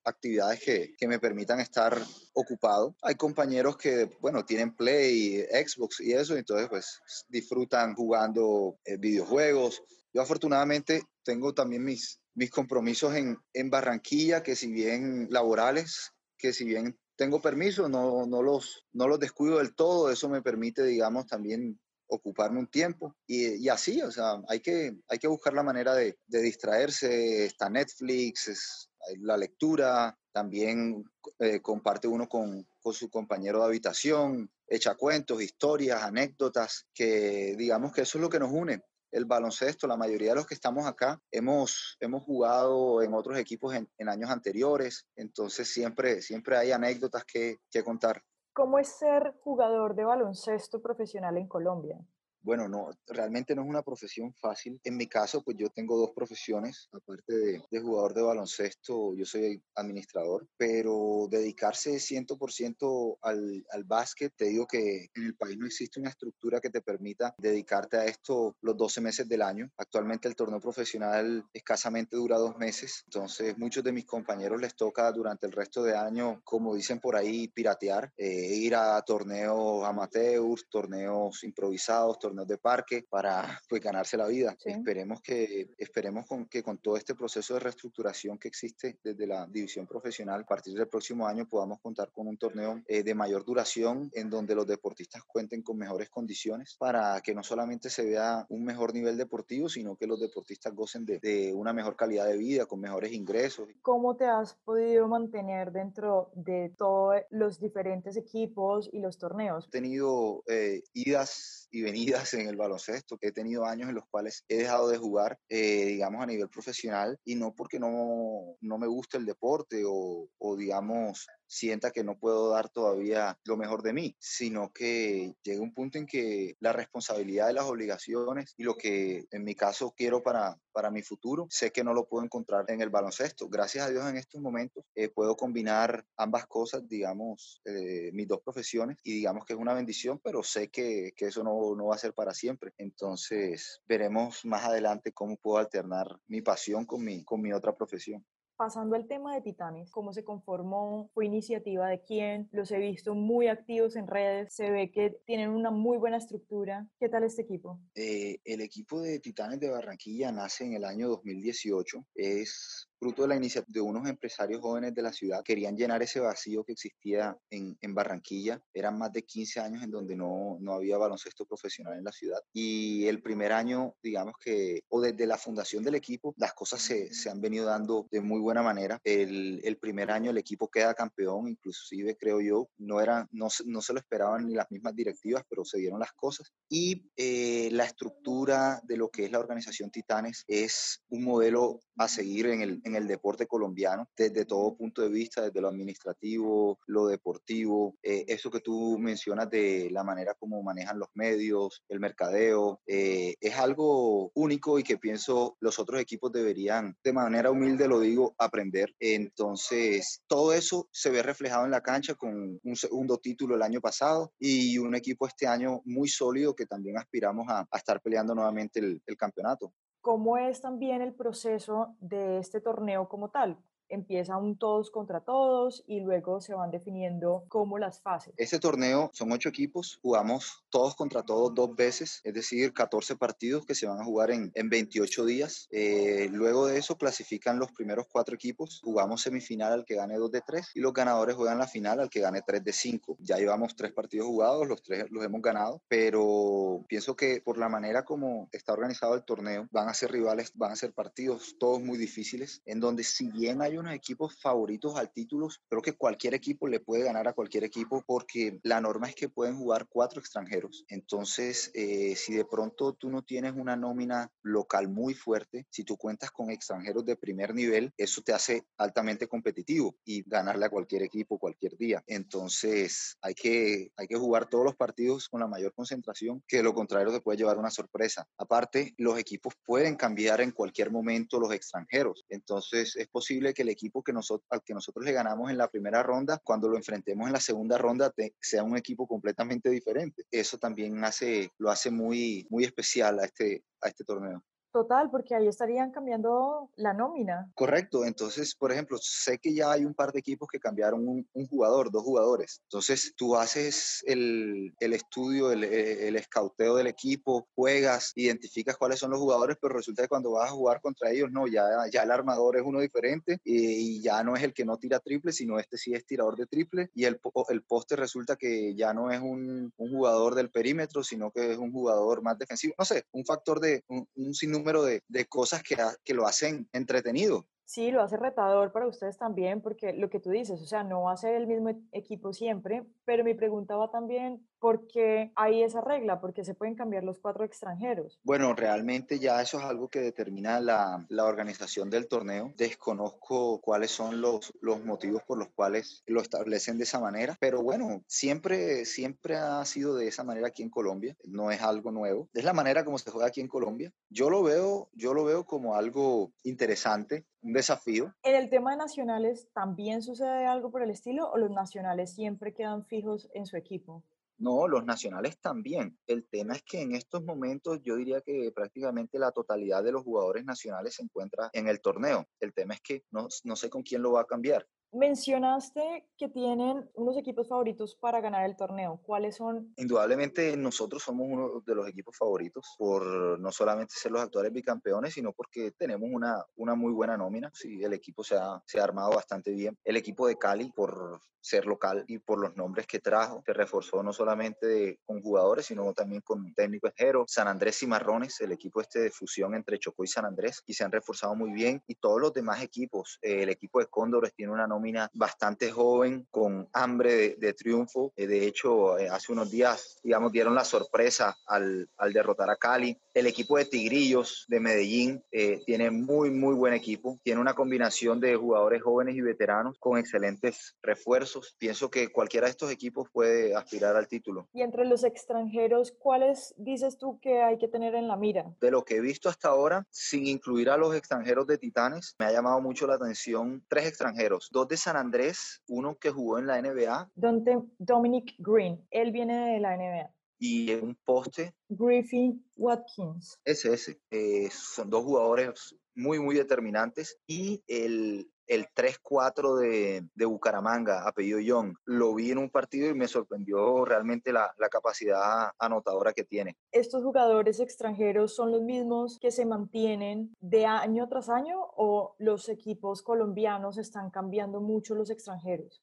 actividades 0.03 0.59
que, 0.61 0.93
que 0.97 1.07
me 1.07 1.19
permitan 1.19 1.61
estar 1.61 1.97
ocupado. 2.33 2.93
Hay 3.01 3.15
compañeros 3.15 3.77
que, 3.77 4.09
bueno, 4.19 4.43
tienen 4.43 4.75
Play, 4.75 5.39
Xbox 5.39 6.01
y 6.01 6.11
eso, 6.11 6.35
entonces 6.35 6.67
pues 6.67 7.01
disfrutan 7.29 7.95
jugando 7.95 8.77
eh, 8.83 8.97
videojuegos. 8.97 9.81
Yo 10.13 10.21
afortunadamente 10.21 11.03
tengo 11.23 11.53
también 11.53 11.85
mis, 11.85 12.19
mis 12.35 12.51
compromisos 12.51 13.15
en, 13.15 13.37
en 13.53 13.69
Barranquilla, 13.69 14.43
que 14.43 14.57
si 14.57 14.69
bien 14.69 15.27
laborales, 15.29 16.11
que 16.37 16.51
si 16.51 16.65
bien 16.65 16.99
tengo 17.15 17.41
permiso, 17.41 17.87
no, 17.87 18.25
no, 18.25 18.43
los, 18.43 18.85
no 18.91 19.07
los 19.07 19.19
descuido 19.19 19.59
del 19.59 19.75
todo, 19.75 20.11
eso 20.11 20.27
me 20.27 20.41
permite, 20.41 20.83
digamos, 20.83 21.25
también 21.27 21.79
ocuparme 22.11 22.59
un 22.59 22.67
tiempo. 22.67 23.15
Y, 23.25 23.67
así, 23.69 24.01
o 24.01 24.11
sea, 24.11 24.41
hay 24.47 24.59
que, 24.59 24.97
hay 25.07 25.17
que 25.17 25.27
buscar 25.27 25.53
la 25.53 25.63
manera 25.63 25.95
de, 25.95 26.17
distraerse. 26.27 27.45
Está 27.45 27.69
Netflix, 27.69 28.89
la 29.19 29.37
lectura, 29.37 30.17
también 30.31 31.03
eh, 31.39 31.61
comparte 31.61 32.07
uno 32.07 32.27
con, 32.27 32.67
con, 32.79 32.93
su 32.93 33.09
compañero 33.09 33.59
de 33.59 33.65
habitación, 33.65 34.51
echa 34.67 34.95
cuentos, 34.95 35.41
historias, 35.41 36.03
anécdotas, 36.03 36.85
que 36.93 37.55
digamos 37.57 37.93
que 37.93 38.01
eso 38.01 38.17
es 38.17 38.21
lo 38.21 38.29
que 38.29 38.39
nos 38.39 38.51
une. 38.51 38.83
El 39.11 39.25
baloncesto, 39.25 39.87
la 39.87 39.97
mayoría 39.97 40.29
de 40.29 40.35
los 40.35 40.47
que 40.47 40.53
estamos 40.53 40.85
acá 40.85 41.21
hemos, 41.31 41.97
hemos 41.99 42.23
jugado 42.23 43.01
en 43.01 43.13
otros 43.13 43.37
equipos 43.37 43.75
en, 43.75 43.89
en 43.97 44.07
años 44.07 44.29
anteriores, 44.29 45.05
entonces 45.15 45.67
siempre, 45.69 46.21
siempre 46.21 46.55
hay 46.55 46.71
anécdotas 46.71 47.25
que, 47.25 47.57
que 47.69 47.83
contar. 47.83 48.23
¿Cómo 48.53 48.79
es 48.79 48.89
ser 48.89 49.33
jugador 49.43 49.95
de 49.95 50.03
baloncesto 50.03 50.81
profesional 50.81 51.37
en 51.37 51.47
Colombia? 51.47 51.97
Bueno, 52.43 52.67
no, 52.67 52.89
realmente 53.07 53.55
no 53.55 53.61
es 53.61 53.69
una 53.69 53.83
profesión 53.83 54.33
fácil. 54.33 54.79
En 54.83 54.97
mi 54.97 55.07
caso, 55.07 55.43
pues 55.43 55.57
yo 55.57 55.69
tengo 55.69 55.97
dos 55.97 56.11
profesiones, 56.11 56.89
aparte 56.91 57.33
de, 57.69 57.79
jugador 57.79 58.13
de 58.13 58.21
baloncesto, 58.21 59.13
yo 59.15 59.25
soy 59.25 59.61
administrador, 59.75 60.47
pero 60.57 61.27
dedicarse 61.29 61.99
100% 61.99 63.17
al, 63.21 63.65
al 63.71 63.83
básquet, 63.83 64.33
te 64.35 64.45
digo 64.45 64.65
que 64.65 65.09
en 65.13 65.25
el 65.25 65.35
país 65.35 65.57
no 65.57 65.65
existe 65.65 65.99
una 65.99 66.09
estructura 66.09 66.59
que 66.59 66.69
te 66.69 66.81
permita 66.81 67.35
dedicarte 67.37 67.97
a 67.97 68.05
esto 68.05 68.55
los 68.61 68.75
12 68.75 69.01
meses 69.01 69.29
del 69.29 69.41
año. 69.41 69.69
Actualmente 69.77 70.27
el 70.27 70.35
torneo 70.35 70.59
profesional 70.59 71.45
escasamente 71.53 72.15
dura 72.15 72.37
dos 72.37 72.57
meses, 72.57 73.03
entonces 73.05 73.57
muchos 73.57 73.83
de 73.83 73.91
mis 73.91 74.05
compañeros 74.05 74.59
les 74.59 74.75
toca 74.75 75.11
durante 75.11 75.45
el 75.45 75.51
resto 75.51 75.83
de 75.83 75.95
año, 75.95 76.41
como 76.43 76.75
dicen 76.75 76.99
por 76.99 77.15
ahí, 77.15 77.47
piratear, 77.49 78.11
eh, 78.17 78.55
ir 78.55 78.75
a 78.75 79.01
torneos 79.03 79.83
amateurs, 79.83 80.65
torneos 80.69 81.43
improvisados, 81.43 82.19
de 82.31 82.57
parque 82.57 83.05
para 83.09 83.59
pues 83.67 83.81
ganarse 83.81 84.17
la 84.17 84.27
vida. 84.27 84.55
Esperemos 84.63 85.21
que 85.21 85.69
esperemos 85.77 86.25
con 86.25 86.45
que 86.45 86.63
con 86.63 86.77
todo 86.77 86.97
este 86.97 87.15
proceso 87.15 87.53
de 87.53 87.59
reestructuración 87.59 88.37
que 88.37 88.47
existe 88.47 88.99
desde 89.03 89.27
la 89.27 89.45
división 89.47 89.85
profesional 89.85 90.41
a 90.41 90.45
partir 90.45 90.77
del 90.77 90.87
próximo 90.87 91.27
año 91.27 91.47
podamos 91.47 91.79
contar 91.81 92.11
con 92.11 92.27
un 92.27 92.37
torneo 92.37 92.81
eh, 92.87 93.03
de 93.03 93.13
mayor 93.13 93.43
duración 93.43 94.09
en 94.13 94.29
donde 94.29 94.55
los 94.55 94.65
deportistas 94.65 95.23
cuenten 95.23 95.61
con 95.61 95.77
mejores 95.77 96.09
condiciones 96.09 96.75
para 96.79 97.19
que 97.21 97.35
no 97.35 97.43
solamente 97.43 97.89
se 97.89 98.05
vea 98.05 98.45
un 98.49 98.63
mejor 98.63 98.93
nivel 98.93 99.17
deportivo, 99.17 99.67
sino 99.69 99.95
que 99.95 100.07
los 100.07 100.19
deportistas 100.19 100.73
gocen 100.73 101.05
de, 101.05 101.19
de 101.19 101.53
una 101.53 101.73
mejor 101.73 101.95
calidad 101.95 102.27
de 102.27 102.37
vida, 102.37 102.65
con 102.65 102.79
mejores 102.79 103.11
ingresos. 103.11 103.67
¿Cómo 103.81 104.15
te 104.15 104.25
has 104.25 104.55
podido 104.63 105.07
mantener 105.07 105.71
dentro 105.71 106.31
de 106.35 106.73
todos 106.77 107.21
los 107.29 107.59
diferentes 107.59 108.17
equipos 108.17 108.89
y 108.91 108.99
los 108.99 109.17
torneos? 109.17 109.67
He 109.67 109.71
tenido 109.71 110.43
eh, 110.47 110.83
idas 110.93 111.67
y 111.71 111.81
venidas 111.81 112.20
en 112.33 112.47
el 112.47 112.55
baloncesto, 112.55 113.17
que 113.17 113.27
he 113.27 113.31
tenido 113.31 113.65
años 113.65 113.89
en 113.89 113.95
los 113.95 114.05
cuales 114.09 114.43
he 114.47 114.57
dejado 114.57 114.89
de 114.89 114.97
jugar, 114.97 115.39
eh, 115.49 115.85
digamos, 115.85 116.21
a 116.21 116.25
nivel 116.25 116.49
profesional 116.49 117.19
y 117.25 117.35
no 117.35 117.53
porque 117.53 117.79
no, 117.79 118.55
no 118.61 118.77
me 118.77 118.87
gusta 118.87 119.17
el 119.17 119.25
deporte 119.25 119.83
o, 119.85 120.27
o 120.37 120.55
digamos, 120.55 121.27
sienta 121.51 121.91
que 121.91 122.03
no 122.03 122.17
puedo 122.17 122.49
dar 122.49 122.69
todavía 122.69 123.37
lo 123.43 123.57
mejor 123.57 123.83
de 123.83 123.91
mí, 123.91 124.15
sino 124.19 124.71
que 124.71 125.33
llegue 125.43 125.59
un 125.59 125.73
punto 125.73 125.97
en 125.97 126.05
que 126.05 126.55
la 126.61 126.71
responsabilidad 126.71 127.47
de 127.47 127.53
las 127.53 127.65
obligaciones 127.65 128.53
y 128.57 128.63
lo 128.63 128.75
que 128.75 129.25
en 129.31 129.43
mi 129.43 129.53
caso 129.53 129.93
quiero 129.95 130.23
para, 130.23 130.57
para 130.71 130.89
mi 130.89 131.01
futuro, 131.01 131.47
sé 131.49 131.71
que 131.71 131.83
no 131.83 131.93
lo 131.93 132.07
puedo 132.07 132.23
encontrar 132.23 132.65
en 132.69 132.79
el 132.79 132.89
baloncesto. 132.89 133.49
Gracias 133.49 133.85
a 133.85 133.89
Dios 133.89 134.09
en 134.09 134.15
estos 134.15 134.39
momentos 134.39 134.85
eh, 134.95 135.09
puedo 135.09 135.35
combinar 135.35 136.05
ambas 136.15 136.47
cosas, 136.47 136.87
digamos, 136.87 137.61
eh, 137.65 138.11
mis 138.13 138.29
dos 138.29 138.39
profesiones 138.41 138.97
y 139.03 139.15
digamos 139.15 139.45
que 139.45 139.51
es 139.51 139.59
una 139.59 139.73
bendición, 139.73 140.21
pero 140.23 140.43
sé 140.43 140.69
que, 140.69 141.11
que 141.17 141.27
eso 141.27 141.43
no, 141.43 141.75
no 141.75 141.87
va 141.87 141.95
a 141.95 141.99
ser 141.99 142.13
para 142.13 142.33
siempre. 142.33 142.71
Entonces 142.77 143.81
veremos 143.85 144.45
más 144.45 144.63
adelante 144.63 145.11
cómo 145.11 145.35
puedo 145.35 145.57
alternar 145.57 146.07
mi 146.27 146.41
pasión 146.41 146.85
con 146.85 147.03
mi, 147.03 147.25
con 147.25 147.41
mi 147.41 147.51
otra 147.51 147.75
profesión. 147.75 148.25
Pasando 148.61 148.95
al 148.95 149.07
tema 149.07 149.33
de 149.33 149.41
Titanes, 149.41 149.89
¿cómo 149.89 150.13
se 150.13 150.23
conformó? 150.23 151.09
¿Fue 151.15 151.25
iniciativa 151.25 151.87
de 151.87 151.99
quién? 152.03 152.47
Los 152.51 152.69
he 152.69 152.77
visto 152.77 153.15
muy 153.15 153.47
activos 153.47 153.95
en 153.95 154.05
redes, 154.05 154.53
se 154.53 154.69
ve 154.69 154.91
que 154.91 155.19
tienen 155.25 155.49
una 155.49 155.71
muy 155.71 155.97
buena 155.97 156.17
estructura. 156.17 156.87
¿Qué 156.99 157.09
tal 157.09 157.23
este 157.23 157.41
equipo? 157.41 157.79
Eh, 157.95 158.37
el 158.45 158.61
equipo 158.61 159.01
de 159.01 159.19
Titanes 159.19 159.59
de 159.59 159.71
Barranquilla 159.71 160.31
nace 160.31 160.65
en 160.65 160.73
el 160.73 160.85
año 160.85 161.07
2018. 161.07 162.05
Es 162.13 162.90
fruto 163.01 163.23
de 163.23 163.29
la 163.29 163.35
iniciativa 163.35 163.73
de 163.73 163.81
unos 163.81 164.07
empresarios 164.07 164.61
jóvenes 164.61 164.93
de 164.93 165.01
la 165.01 165.11
ciudad, 165.11 165.43
querían 165.43 165.75
llenar 165.75 166.03
ese 166.03 166.19
vacío 166.19 166.63
que 166.63 166.73
existía 166.73 167.35
en, 167.49 167.75
en 167.81 167.95
Barranquilla. 167.95 168.61
Eran 168.75 168.99
más 168.99 169.11
de 169.11 169.23
15 169.23 169.59
años 169.59 169.83
en 169.83 169.89
donde 169.89 170.15
no, 170.15 170.57
no, 170.59 170.73
había 170.73 170.99
baloncesto 170.99 171.45
profesional 171.45 171.97
en 171.97 172.03
la 172.03 172.11
ciudad. 172.11 172.39
Y 172.53 173.07
el 173.07 173.23
primer 173.23 173.53
año, 173.53 173.95
digamos 174.03 174.35
que, 174.39 174.83
o 174.89 175.01
desde 175.01 175.25
la 175.25 175.39
fundación 175.39 175.83
del 175.83 175.95
equipo, 175.95 176.35
las 176.37 176.53
cosas 176.53 176.81
se, 176.81 177.11
se 177.11 177.31
han 177.31 177.41
venido 177.41 177.65
dando 177.65 178.07
de 178.11 178.21
muy 178.21 178.39
buena 178.39 178.61
manera. 178.61 178.99
El, 179.03 179.61
el, 179.63 179.77
primer 179.77 180.11
año 180.11 180.29
el 180.29 180.37
equipo 180.37 180.69
queda 180.69 180.93
campeón, 180.93 181.47
inclusive 181.47 182.15
creo 182.17 182.39
yo, 182.39 182.69
no, 182.77 183.01
era, 183.01 183.27
no, 183.31 183.47
no 183.65 183.81
se 183.81 183.93
lo 183.93 183.99
esperaban 183.99 184.45
ni 184.45 184.53
las 184.53 184.69
mismas 184.69 184.95
directivas, 184.95 185.43
pero 185.49 185.65
se 185.65 185.79
dieron 185.79 185.99
las 185.99 186.13
cosas. 186.13 186.53
Y 186.69 187.09
eh, 187.15 187.69
la 187.71 187.85
estructura 187.85 188.79
de 188.83 188.97
lo 188.97 189.09
que 189.09 189.25
es 189.25 189.31
la 189.31 189.39
organización 189.39 189.89
Titanes 189.89 190.43
es 190.47 191.01
un 191.09 191.23
modelo 191.23 191.79
a 191.97 192.07
seguir 192.07 192.45
en 192.47 192.61
el, 192.61 192.81
en 192.83 192.90
el 192.95 193.07
deporte 193.07 193.47
colombiano 193.47 194.07
desde 194.17 194.45
todo 194.45 194.75
punto 194.75 195.01
de 195.01 195.09
vista, 195.09 195.43
desde 195.43 195.61
lo 195.61 195.67
administrativo, 195.67 196.79
lo 196.87 197.07
deportivo, 197.07 197.95
eh, 198.03 198.25
eso 198.27 198.51
que 198.51 198.59
tú 198.59 198.97
mencionas 198.99 199.49
de 199.49 199.89
la 199.91 200.03
manera 200.03 200.35
como 200.35 200.61
manejan 200.63 200.99
los 200.99 201.09
medios, 201.13 201.83
el 201.89 201.99
mercadeo, 201.99 202.81
eh, 202.87 203.35
es 203.39 203.55
algo 203.57 204.31
único 204.35 204.79
y 204.79 204.83
que 204.83 204.97
pienso 204.97 205.57
los 205.59 205.79
otros 205.79 206.01
equipos 206.01 206.31
deberían, 206.31 206.95
de 207.03 207.13
manera 207.13 207.51
humilde 207.51 207.87
lo 207.87 207.99
digo, 207.99 208.35
aprender. 208.37 208.93
Entonces, 208.99 210.21
todo 210.27 210.53
eso 210.53 210.87
se 210.91 211.09
ve 211.09 211.23
reflejado 211.23 211.65
en 211.65 211.71
la 211.71 211.81
cancha 211.81 212.15
con 212.15 212.59
un 212.63 212.75
segundo 212.75 213.17
título 213.17 213.55
el 213.55 213.61
año 213.61 213.81
pasado 213.81 214.33
y 214.39 214.77
un 214.77 214.95
equipo 214.95 215.27
este 215.27 215.47
año 215.47 215.81
muy 215.85 216.07
sólido 216.07 216.55
que 216.55 216.65
también 216.65 216.97
aspiramos 216.97 217.45
a, 217.49 217.67
estar 217.75 218.01
peleando 218.01 218.35
nuevamente 218.35 218.79
el 218.79 219.17
campeonato 219.17 219.73
cómo 220.01 220.37
es 220.37 220.61
también 220.61 221.01
el 221.01 221.13
proceso 221.13 221.95
de 221.99 222.39
este 222.39 222.59
torneo 222.59 223.07
como 223.07 223.29
tal 223.29 223.57
empieza 223.91 224.37
un 224.37 224.57
todos 224.57 224.91
contra 224.91 225.21
todos 225.21 225.83
y 225.87 225.99
luego 225.99 226.41
se 226.41 226.53
van 226.53 226.71
definiendo 226.71 227.43
como 227.47 227.77
las 227.77 228.01
fases. 228.01 228.33
Este 228.37 228.59
torneo 228.59 229.09
son 229.13 229.31
ocho 229.31 229.49
equipos, 229.49 229.99
jugamos 230.01 230.63
todos 230.69 230.95
contra 230.95 231.23
todos 231.23 231.53
dos 231.53 231.75
veces, 231.75 232.21
es 232.23 232.33
decir, 232.33 232.73
14 232.73 233.15
partidos 233.15 233.65
que 233.65 233.75
se 233.75 233.87
van 233.87 233.99
a 233.99 234.05
jugar 234.05 234.31
en, 234.31 234.51
en 234.55 234.69
28 234.69 235.25
días. 235.25 235.67
Eh, 235.71 236.29
luego 236.31 236.67
de 236.67 236.77
eso 236.77 236.97
clasifican 236.97 237.59
los 237.59 237.71
primeros 237.71 238.07
cuatro 238.11 238.35
equipos, 238.35 238.81
jugamos 238.83 239.21
semifinal 239.21 239.73
al 239.73 239.85
que 239.85 239.95
gane 239.95 240.15
2 240.17 240.31
de 240.31 240.41
3 240.41 240.71
y 240.75 240.79
los 240.79 240.93
ganadores 240.93 241.35
juegan 241.35 241.59
la 241.59 241.67
final 241.67 241.99
al 241.99 242.09
que 242.09 242.21
gane 242.21 242.41
3 242.45 242.63
de 242.63 242.73
5. 242.73 243.17
Ya 243.19 243.37
llevamos 243.37 243.75
tres 243.75 243.91
partidos 243.93 244.27
jugados, 244.27 244.67
los 244.67 244.81
tres 244.81 245.05
los 245.09 245.23
hemos 245.23 245.41
ganado, 245.41 245.81
pero 245.87 246.85
pienso 246.87 247.15
que 247.15 247.41
por 247.41 247.57
la 247.57 247.69
manera 247.69 248.05
como 248.05 248.49
está 248.51 248.73
organizado 248.73 249.15
el 249.15 249.23
torneo, 249.23 249.67
van 249.71 249.89
a 249.89 249.93
ser 249.93 250.11
rivales, 250.11 250.51
van 250.55 250.71
a 250.71 250.75
ser 250.75 250.93
partidos 250.93 251.55
todos 251.59 251.81
muy 251.81 251.97
difíciles, 251.97 252.61
en 252.65 252.79
donde 252.79 253.03
si 253.03 253.29
bien 253.29 253.61
hay 253.61 253.77
unos 253.81 253.93
equipos 253.93 254.39
favoritos 254.39 254.95
al 254.95 255.11
título, 255.11 255.49
creo 255.67 255.81
que 255.81 255.93
cualquier 255.93 256.33
equipo 256.33 256.67
le 256.67 256.79
puede 256.79 257.03
ganar 257.03 257.27
a 257.27 257.33
cualquier 257.33 257.63
equipo 257.63 258.03
porque 258.05 258.59
la 258.63 258.81
norma 258.81 259.07
es 259.07 259.15
que 259.15 259.29
pueden 259.29 259.57
jugar 259.57 259.87
cuatro 259.89 260.19
extranjeros. 260.19 260.85
Entonces, 260.87 261.71
eh, 261.73 262.15
si 262.15 262.33
de 262.33 262.45
pronto 262.45 262.93
tú 262.93 263.09
no 263.09 263.23
tienes 263.23 263.53
una 263.55 263.75
nómina 263.75 264.29
local 264.41 264.87
muy 264.87 265.13
fuerte, 265.13 265.67
si 265.69 265.83
tú 265.83 265.97
cuentas 265.97 266.31
con 266.31 266.49
extranjeros 266.49 267.05
de 267.05 267.15
primer 267.15 267.53
nivel, 267.53 267.91
eso 267.97 268.21
te 268.21 268.33
hace 268.33 268.63
altamente 268.77 269.27
competitivo 269.27 269.95
y 270.05 270.23
ganarle 270.27 270.65
a 270.65 270.69
cualquier 270.69 271.03
equipo 271.03 271.37
cualquier 271.37 271.77
día. 271.77 272.03
Entonces, 272.07 273.17
hay 273.21 273.33
que, 273.33 273.91
hay 273.97 274.07
que 274.07 274.15
jugar 274.15 274.49
todos 274.49 274.65
los 274.65 274.75
partidos 274.75 275.27
con 275.27 275.39
la 275.39 275.47
mayor 275.47 275.73
concentración, 275.73 276.43
que 276.47 276.57
de 276.57 276.63
lo 276.63 276.73
contrario 276.73 277.11
te 277.11 277.21
puede 277.21 277.37
llevar 277.37 277.57
una 277.57 277.71
sorpresa. 277.71 278.27
Aparte, 278.37 278.93
los 278.97 279.17
equipos 279.17 279.53
pueden 279.65 279.95
cambiar 279.95 280.41
en 280.41 280.51
cualquier 280.51 280.91
momento 280.91 281.39
los 281.39 281.53
extranjeros. 281.53 282.25
Entonces, 282.29 282.95
es 282.95 283.07
posible 283.07 283.53
que 283.53 283.63
el 283.63 283.69
equipo 283.71 284.03
que 284.03 284.13
nosotros, 284.13 284.47
al 284.49 284.61
que 284.63 284.73
nosotros 284.73 285.05
le 285.05 285.11
ganamos 285.11 285.49
en 285.49 285.57
la 285.57 285.69
primera 285.69 286.03
ronda, 286.03 286.39
cuando 286.43 286.69
lo 286.69 286.77
enfrentemos 286.77 287.27
en 287.27 287.33
la 287.33 287.39
segunda 287.39 287.77
ronda, 287.77 288.13
sea 288.39 288.63
un 288.63 288.77
equipo 288.77 289.07
completamente 289.07 289.69
diferente. 289.69 290.23
Eso 290.29 290.57
también 290.57 291.03
hace, 291.03 291.51
lo 291.57 291.69
hace 291.69 291.91
muy, 291.91 292.47
muy 292.49 292.63
especial 292.63 293.19
a 293.19 293.25
este, 293.25 293.63
a 293.81 293.87
este 293.87 294.03
torneo. 294.03 294.43
Total, 294.71 295.11
porque 295.11 295.35
ahí 295.35 295.47
estarían 295.47 295.91
cambiando 295.91 296.69
la 296.77 296.93
nómina. 296.93 297.51
Correcto, 297.55 298.05
entonces, 298.05 298.55
por 298.55 298.71
ejemplo, 298.71 298.97
sé 299.01 299.37
que 299.37 299.53
ya 299.53 299.73
hay 299.73 299.83
un 299.83 299.93
par 299.93 300.13
de 300.13 300.19
equipos 300.19 300.47
que 300.49 300.61
cambiaron 300.61 301.05
un, 301.07 301.27
jugador, 301.49 301.91
dos 301.91 302.03
jugadores. 302.03 302.61
Entonces, 302.63 303.13
tú 303.17 303.35
haces 303.35 304.01
el, 304.07 304.73
el 304.79 304.93
estudio, 304.93 305.51
el, 305.51 305.65
el, 305.65 306.15
escauteo 306.15 306.75
del 306.75 306.87
equipo, 306.87 307.49
juegas, 307.53 308.13
identificas 308.15 308.77
cuáles 308.77 308.99
son 308.99 309.11
los 309.11 309.19
jugadores, 309.19 309.57
pero 309.61 309.73
resulta 309.73 310.03
que 310.03 310.07
cuando 310.07 310.31
vas 310.31 310.49
a 310.49 310.53
jugar 310.53 310.79
contra 310.79 311.11
ellos, 311.11 311.29
no, 311.31 311.47
ya, 311.47 311.65
ya 311.91 312.03
el 312.03 312.11
armador 312.11 312.55
es 312.55 312.63
uno 312.63 312.79
diferente 312.79 313.39
y, 313.43 313.97
y 313.97 314.01
ya 314.01 314.23
no 314.23 314.37
es 314.37 314.43
el 314.43 314.53
que 314.53 314.63
no 314.63 314.77
tira 314.77 314.99
triple, 314.99 315.33
sino 315.33 315.59
este 315.59 315.77
sí 315.77 315.93
es 315.93 316.05
tirador 316.05 316.37
de 316.37 316.45
triple 316.45 316.89
y 316.93 317.03
el, 317.03 317.19
el 317.49 317.63
poste 317.63 317.97
resulta 317.97 318.37
que 318.37 318.73
ya 318.73 318.93
no 318.93 319.11
es 319.11 319.19
un, 319.19 319.73
un 319.75 319.91
jugador 319.91 320.35
del 320.35 320.49
perímetro, 320.49 321.03
sino 321.03 321.31
que 321.31 321.51
es 321.51 321.57
un 321.57 321.73
jugador 321.73 322.21
más 322.21 322.37
defensivo. 322.37 322.73
No 322.77 322.85
sé, 322.85 323.03
un 323.11 323.25
factor 323.25 323.59
de 323.59 323.83
un, 323.89 324.07
un 324.15 324.33
sinnúmero 324.33 324.60
número 324.61 324.83
de, 324.83 325.01
cosas 325.27 325.63
que, 325.63 325.75
que 326.03 326.13
lo 326.13 326.25
hacen 326.25 326.67
entretenido. 326.73 327.45
Sí, 327.65 327.89
lo 327.89 328.01
hace 328.01 328.17
retador 328.17 328.71
para 328.71 328.87
ustedes 328.87 329.17
también, 329.17 329.61
porque 329.61 329.93
lo 329.93 330.09
que 330.09 330.19
tú 330.19 330.29
dices, 330.29 330.61
o 330.61 330.65
sea, 330.65 330.83
no 330.83 331.03
va 331.03 331.13
a 331.13 331.17
ser 331.17 331.35
el 331.35 331.47
mismo 331.47 331.69
equipo 331.93 332.33
siempre, 332.33 332.83
pero 333.05 333.23
mi 333.23 333.33
pregunta 333.33 333.77
va 333.77 333.89
también, 333.89 334.45
¿por 334.61 334.87
qué 334.87 335.33
hay 335.35 335.63
esa 335.63 335.81
regla? 335.81 336.21
¿Por 336.21 336.33
qué 336.33 336.45
se 336.45 336.53
pueden 336.53 336.75
cambiar 336.75 337.03
los 337.03 337.19
cuatro 337.19 337.43
extranjeros? 337.43 338.19
Bueno, 338.23 338.53
realmente 338.53 339.19
ya 339.19 339.41
eso 339.41 339.57
es 339.59 339.65
algo 339.65 339.89
que 339.89 339.99
determina 339.99 340.61
la, 340.61 341.05
la 341.09 341.25
organización 341.25 341.89
del 341.89 342.07
torneo. 342.07 342.53
Desconozco 342.55 343.59
cuáles 343.59 343.91
son 343.91 344.21
los, 344.21 344.53
los 344.61 344.85
motivos 344.85 345.23
por 345.23 345.39
los 345.39 345.49
cuales 345.49 346.03
lo 346.05 346.21
establecen 346.21 346.77
de 346.77 346.83
esa 346.83 346.99
manera, 346.99 347.35
pero 347.39 347.63
bueno, 347.63 348.03
siempre, 348.07 348.85
siempre 348.85 349.35
ha 349.35 349.65
sido 349.65 349.95
de 349.95 350.07
esa 350.07 350.23
manera 350.23 350.47
aquí 350.47 350.61
en 350.61 350.69
Colombia, 350.69 351.17
no 351.25 351.51
es 351.51 351.61
algo 351.61 351.91
nuevo. 351.91 352.29
Es 352.33 352.43
la 352.43 352.53
manera 352.53 352.85
como 352.85 352.99
se 352.99 353.09
juega 353.09 353.27
aquí 353.27 353.41
en 353.41 353.47
Colombia. 353.47 353.91
Yo 354.09 354.29
lo 354.29 354.43
veo, 354.43 354.89
yo 354.93 355.15
lo 355.15 355.25
veo 355.25 355.43
como 355.43 355.75
algo 355.75 356.31
interesante 356.43 357.25
un 357.41 357.53
desafío. 357.53 358.13
¿En 358.23 358.35
el 358.35 358.49
tema 358.49 358.71
de 358.71 358.77
nacionales 358.77 359.47
también 359.53 360.03
sucede 360.03 360.45
algo 360.45 360.71
por 360.71 360.83
el 360.83 360.91
estilo 360.91 361.29
o 361.31 361.37
los 361.37 361.49
nacionales 361.49 362.13
siempre 362.13 362.53
quedan 362.53 362.85
fijos 362.85 363.29
en 363.33 363.45
su 363.45 363.57
equipo? 363.57 364.03
No, 364.41 364.67
los 364.67 364.83
nacionales 364.83 365.39
también. 365.39 365.99
El 366.07 366.27
tema 366.27 366.55
es 366.55 366.63
que 366.63 366.81
en 366.81 366.95
estos 366.95 367.23
momentos 367.23 367.79
yo 367.83 367.95
diría 367.95 368.21
que 368.21 368.51
prácticamente 368.51 369.19
la 369.19 369.31
totalidad 369.31 369.83
de 369.83 369.91
los 369.91 370.03
jugadores 370.03 370.43
nacionales 370.45 370.95
se 370.95 371.03
encuentra 371.03 371.51
en 371.53 371.67
el 371.67 371.79
torneo. 371.79 372.25
El 372.39 372.51
tema 372.51 372.73
es 372.73 372.81
que 372.81 373.03
no, 373.11 373.27
no 373.43 373.55
sé 373.55 373.69
con 373.69 373.83
quién 373.83 374.01
lo 374.01 374.13
va 374.13 374.21
a 374.21 374.25
cambiar. 374.25 374.67
Mencionaste 374.93 376.09
que 376.17 376.27
tienen 376.27 376.89
unos 376.95 377.17
equipos 377.17 377.47
favoritos 377.47 377.95
para 377.95 378.19
ganar 378.19 378.45
el 378.49 378.57
torneo. 378.57 378.99
¿Cuáles 379.03 379.37
son? 379.37 379.73
Indudablemente 379.77 380.57
nosotros 380.57 381.03
somos 381.03 381.27
uno 381.29 381.61
de 381.65 381.75
los 381.75 381.87
equipos 381.87 382.17
favoritos 382.17 382.65
por 382.77 383.39
no 383.39 383.51
solamente 383.51 383.93
ser 383.95 384.11
los 384.11 384.21
actuales 384.21 384.51
bicampeones, 384.51 385.13
sino 385.13 385.31
porque 385.33 385.71
tenemos 385.71 386.09
una, 386.11 386.43
una 386.55 386.75
muy 386.75 386.91
buena 386.91 387.15
nómina. 387.15 387.49
Sí, 387.53 387.81
el 387.81 387.93
equipo 387.93 388.23
se 388.23 388.35
ha, 388.35 388.61
se 388.65 388.81
ha 388.81 388.83
armado 388.83 389.11
bastante 389.11 389.51
bien. 389.51 389.77
El 389.85 389.95
equipo 389.95 390.27
de 390.27 390.37
Cali, 390.37 390.71
por 390.71 391.21
ser 391.41 391.65
local 391.65 392.05
y 392.07 392.19
por 392.19 392.39
los 392.39 392.55
nombres 392.55 392.87
que 392.87 392.99
trajo, 392.99 393.43
se 393.45 393.53
reforzó 393.53 394.03
no 394.03 394.13
solamente 394.13 394.67
de, 394.67 394.99
con 395.05 395.21
jugadores, 395.21 395.65
sino 395.65 395.91
también 395.93 396.21
con 396.21 396.53
técnico 396.53 396.87
extranjero. 396.87 397.25
San 397.27 397.47
Andrés 397.47 397.81
y 397.83 397.87
Marrones, 397.87 398.39
el 398.41 398.51
equipo 398.51 398.81
este 398.81 398.99
de 398.99 399.11
fusión 399.11 399.55
entre 399.55 399.79
Chocó 399.79 400.03
y 400.03 400.07
San 400.07 400.25
Andrés, 400.25 400.61
y 400.65 400.73
se 400.73 400.83
han 400.83 400.91
reforzado 400.91 401.35
muy 401.35 401.51
bien. 401.51 401.81
Y 401.87 401.95
todos 401.95 402.21
los 402.21 402.33
demás 402.33 402.61
equipos, 402.61 403.19
el 403.21 403.49
equipo 403.49 403.79
de 403.79 403.87
Cóndores 403.87 404.33
tiene 404.33 404.51
una 404.51 404.67
nómina 404.67 405.09
bastante 405.13 405.71
joven, 405.71 406.27
con 406.29 406.69
hambre 406.73 407.35
de, 407.37 407.53
triunfo. 407.53 408.13
Eh, 408.15 408.27
de 408.27 408.45
hecho, 408.45 408.97
eh, 408.97 409.09
hace 409.09 409.31
unos 409.31 409.49
días, 409.49 409.99
digamos, 410.03 410.31
dieron 410.31 410.55
la 410.55 410.63
sorpresa 410.63 411.37
al, 411.45 411.89
al 411.97 412.13
derrotar 412.13 412.49
a 412.49 412.55
Cali. 412.55 412.97
El 413.13 413.27
equipo 413.27 413.57
de 413.57 413.65
Tigrillos 413.65 414.45
de 414.47 414.59
Medellín 414.59 415.23
eh, 415.31 415.61
tiene 415.65 415.91
muy, 415.91 416.29
muy 416.29 416.55
buen 416.55 416.73
equipo. 416.73 417.19
Tiene 417.23 417.41
una 417.41 417.53
combinación 417.53 418.19
de 418.19 418.35
jugadores 418.35 418.81
jóvenes 418.81 419.15
y 419.15 419.21
veteranos 419.21 419.77
con 419.79 419.97
excelentes 419.97 420.75
refuerzos. 420.81 421.30
Pienso 421.57 421.89
que 421.89 422.09
cualquiera 422.09 422.47
de 422.47 422.51
estos 422.51 422.71
equipos 422.71 423.09
puede 423.11 423.55
aspirar 423.55 423.95
al 423.95 424.07
título. 424.07 424.49
Y 424.53 424.61
entre 424.61 424.85
los 424.85 425.03
extranjeros, 425.03 425.91
¿cuáles 425.91 426.53
dices 426.57 426.97
tú 426.97 427.19
que 427.21 427.41
hay 427.41 427.57
que 427.57 427.67
tener 427.67 427.95
en 427.95 428.07
la 428.07 428.17
mira? 428.17 428.53
De 428.59 428.71
lo 428.71 428.83
que 428.83 428.97
he 428.97 429.01
visto 429.01 429.29
hasta 429.29 429.49
ahora, 429.49 429.85
sin 429.89 430.27
incluir 430.27 430.69
a 430.69 430.77
los 430.77 430.95
extranjeros 430.95 431.47
de 431.47 431.57
Titanes, 431.57 432.15
me 432.19 432.25
ha 432.25 432.31
llamado 432.31 432.61
mucho 432.61 432.87
la 432.87 432.95
atención 432.95 433.63
tres 433.67 433.87
extranjeros, 433.87 434.49
dos 434.51 434.67
de 434.67 434.77
San 434.77 434.97
Andrés, 434.97 435.61
uno 435.67 435.97
que 435.97 436.09
jugó 436.09 436.39
en 436.39 436.47
la 436.47 436.61
NBA. 436.61 437.11
Dominic 437.15 438.35
Green, 438.39 438.85
él 438.89 439.11
viene 439.11 439.53
de 439.53 439.59
la 439.59 439.77
NBA 439.77 440.11
y 440.41 440.73
un 440.73 440.97
poste. 441.05 441.53
Griffin 441.69 442.43
Watkins. 442.57 443.39
Ese, 443.45 443.73
ese. 443.73 444.01
Eh, 444.09 444.49
son 444.51 444.89
dos 444.89 445.03
jugadores 445.03 445.75
muy, 445.93 446.19
muy 446.19 446.35
determinantes. 446.35 447.19
Y 447.27 447.63
el, 447.67 448.27
el 448.51 448.67
3-4 448.75 449.55
de, 449.59 450.09
de, 450.13 450.25
Bucaramanga, 450.25 451.07
apellido 451.07 451.39
Young, 451.39 451.73
lo 451.85 452.13
vi 452.13 452.31
en 452.31 452.37
un 452.37 452.49
partido 452.49 452.89
y 452.89 452.93
me 452.93 453.07
sorprendió 453.07 453.85
realmente 453.85 454.33
la, 454.33 454.53
la, 454.57 454.67
capacidad 454.67 455.51
anotadora 455.57 456.11
que 456.11 456.25
tiene. 456.25 456.57
¿Estos 456.73 457.01
jugadores 457.01 457.61
extranjeros 457.61 458.35
son 458.35 458.51
los 458.51 458.61
mismos 458.61 459.19
que 459.19 459.31
se 459.31 459.45
mantienen 459.45 460.35
de 460.41 460.65
año 460.65 461.07
tras 461.07 461.29
año 461.29 461.61
o 461.77 462.15
los 462.19 462.49
equipos 462.49 463.01
colombianos 463.01 463.77
están 463.77 464.09
cambiando 464.09 464.59
mucho 464.59 464.95
los 464.95 465.09
extranjeros? 465.09 465.81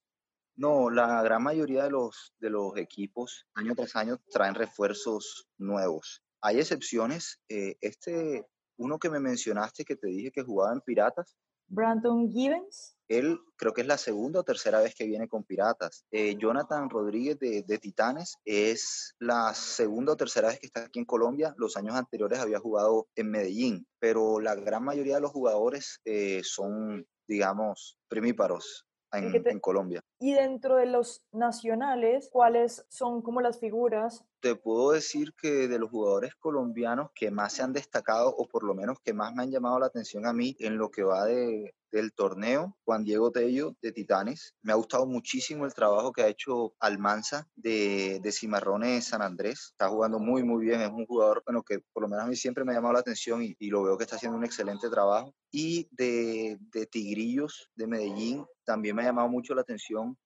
No, 0.55 0.91
la 0.91 1.23
gran 1.23 1.43
mayoría 1.43 1.85
de 1.85 1.91
los, 1.91 2.35
de 2.39 2.51
los 2.51 2.77
equipos 2.77 3.47
año 3.55 3.75
tras 3.75 3.97
año 3.97 4.19
traen 4.31 4.55
refuerzos 4.55 5.49
nuevos. 5.57 6.23
Hay 6.43 6.59
excepciones. 6.59 7.41
Eh, 7.49 7.77
este, 7.81 8.47
uno 8.77 8.99
que 8.99 9.09
me 9.09 9.21
mencionaste 9.21 9.87
que 9.87 9.97
te 9.97 10.09
dije 10.09 10.33
que 10.33 10.43
jugaba 10.43 10.75
en 10.75 10.83
Piratas. 10.83 11.35
Brandon 11.69 12.31
Gibbons. 12.31 12.97
Él 13.09 13.39
creo 13.57 13.73
que 13.73 13.81
es 13.81 13.87
la 13.87 13.97
segunda 13.97 14.41
o 14.41 14.45
tercera 14.45 14.81
vez 14.81 14.95
que 14.95 15.07
viene 15.07 15.29
con 15.29 15.45
Piratas. 15.45 16.05
Eh, 16.11 16.37
Jonathan 16.37 16.91
Rodríguez 16.91 17.39
de, 17.39 17.63
de, 17.63 17.79
Titanes 17.79 18.37
es 18.45 19.15
la 19.19 19.55
segunda 19.55 20.13
o 20.13 20.17
tercera 20.17 20.49
vez 20.49 20.61
que 20.61 20.67
está 20.67 20.85
aquí 20.85 20.99
en 20.99 21.07
Colombia. 21.07 21.55
Los 21.57 21.77
años 21.77 21.95
anteriores 21.95 22.39
había 22.39 22.59
jugado 22.59 23.09
en 23.17 23.31
Medellín, 23.31 23.87
pero 23.99 24.41
la 24.41 24.55
gran 24.55 24.85
mayoría 24.85 25.15
de 25.15 25.23
los 25.23 25.33
jugadores 25.33 26.01
eh, 26.05 26.43
son, 26.45 27.07
digamos, 27.27 27.99
primíparos 28.09 28.89
en, 29.13 29.61
Colombia. 29.61 30.03
Y 30.21 30.35
dentro 30.35 30.77
de 30.77 30.87
los 30.87 31.25
nacionales, 31.33 32.29
¿cuáles 32.31 32.85
son 32.89 33.23
como 33.23 33.41
las 33.41 33.59
figuras? 33.59 34.25
Te 34.41 34.55
puedo 34.55 34.93
decir 34.93 35.35
que 35.35 35.67
de 35.69 35.79
los 35.79 35.91
jugadores 35.91 36.35
colombianos 36.37 37.11
que 37.15 37.31
más 37.31 37.55
se 37.55 37.63
han 37.63 37.73
destacado, 37.73 38.35
o 38.37 38.47
por 38.47 38.63
lo 38.63 38.75
menos 38.75 38.99
que 39.03 39.13
más 39.13 39.35
me 39.35 39.43
han 39.43 39.51
llamado 39.51 39.81
la 39.81 39.87
atención 39.87 40.27
a 40.27 40.33
mí 40.33 40.57
en 40.61 40.79
lo 40.79 40.91
que 40.91 41.03
va 41.03 41.25
de, 41.25 41.75
del 41.91 42.13
torneo, 42.13 42.77
Juan 42.85 43.05
Diego 43.05 43.33
Tello 43.33 43.77
de 43.83 43.93
Titanes. 43.93 44.55
Me 44.63 44.73
ha 44.73 44.77
gustado 44.77 45.07
muchísimo 45.07 45.65
el 45.65 45.75
trabajo 45.75 46.13
que 46.13 46.23
ha 46.23 46.29
hecho 46.29 46.75
Almanza 46.79 47.49
de, 47.57 48.21
de 48.23 48.33
Cimarrones 48.33 49.07
San 49.07 49.23
Andrés. 49.23 49.71
Está 49.73 49.89
jugando 49.89 50.19
muy, 50.19 50.43
muy 50.43 50.65
bien. 50.65 50.81
Es 50.81 50.91
un 50.91 51.07
jugador 51.07 51.43
bueno, 51.45 51.63
que 51.63 51.81
por 51.93 52.03
lo 52.03 52.09
menos 52.09 52.25
a 52.25 52.29
mí 52.29 52.37
siempre 52.37 52.65
me 52.65 52.73
ha 52.73 52.77
llamado 52.77 52.95
la 52.95 53.01
atención 53.01 53.43
y, 53.43 53.57
y 53.59 53.71
lo 53.71 53.83
veo 53.83 53.97
que 53.97 54.05
está 54.05 54.17
haciendo 54.17 54.39
un 54.39 54.45
excelente 54.45 54.89
trabajo. 54.89 55.35
Y 55.51 55.89
de, 55.91 56.59
de 56.73 56.87
Tigrillos 56.87 57.71
de 57.75 57.87
Medellín, 57.87 58.47
también 58.65 58.97
me 58.97 59.03
ha 59.03 59.07
llamado 59.07 59.29
mucho 59.29 59.55
la 59.55 59.63
atención 59.63 60.17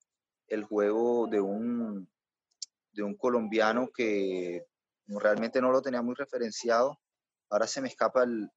el 0.49 0.64
juego 0.64 1.28
de 1.28 1.40
un, 1.40 2.09
de 2.92 3.02
un 3.02 3.16
colombiano 3.16 3.88
que 3.94 4.64
realmente 5.06 5.61
no 5.61 5.70
lo 5.70 5.82
tenía 5.82 6.02
muy 6.02 6.14
referenciado. 6.14 6.99
Ahora 7.50 7.66
se 7.66 7.80
me 7.80 7.88
escapa 7.88 8.25
el, 8.25 8.49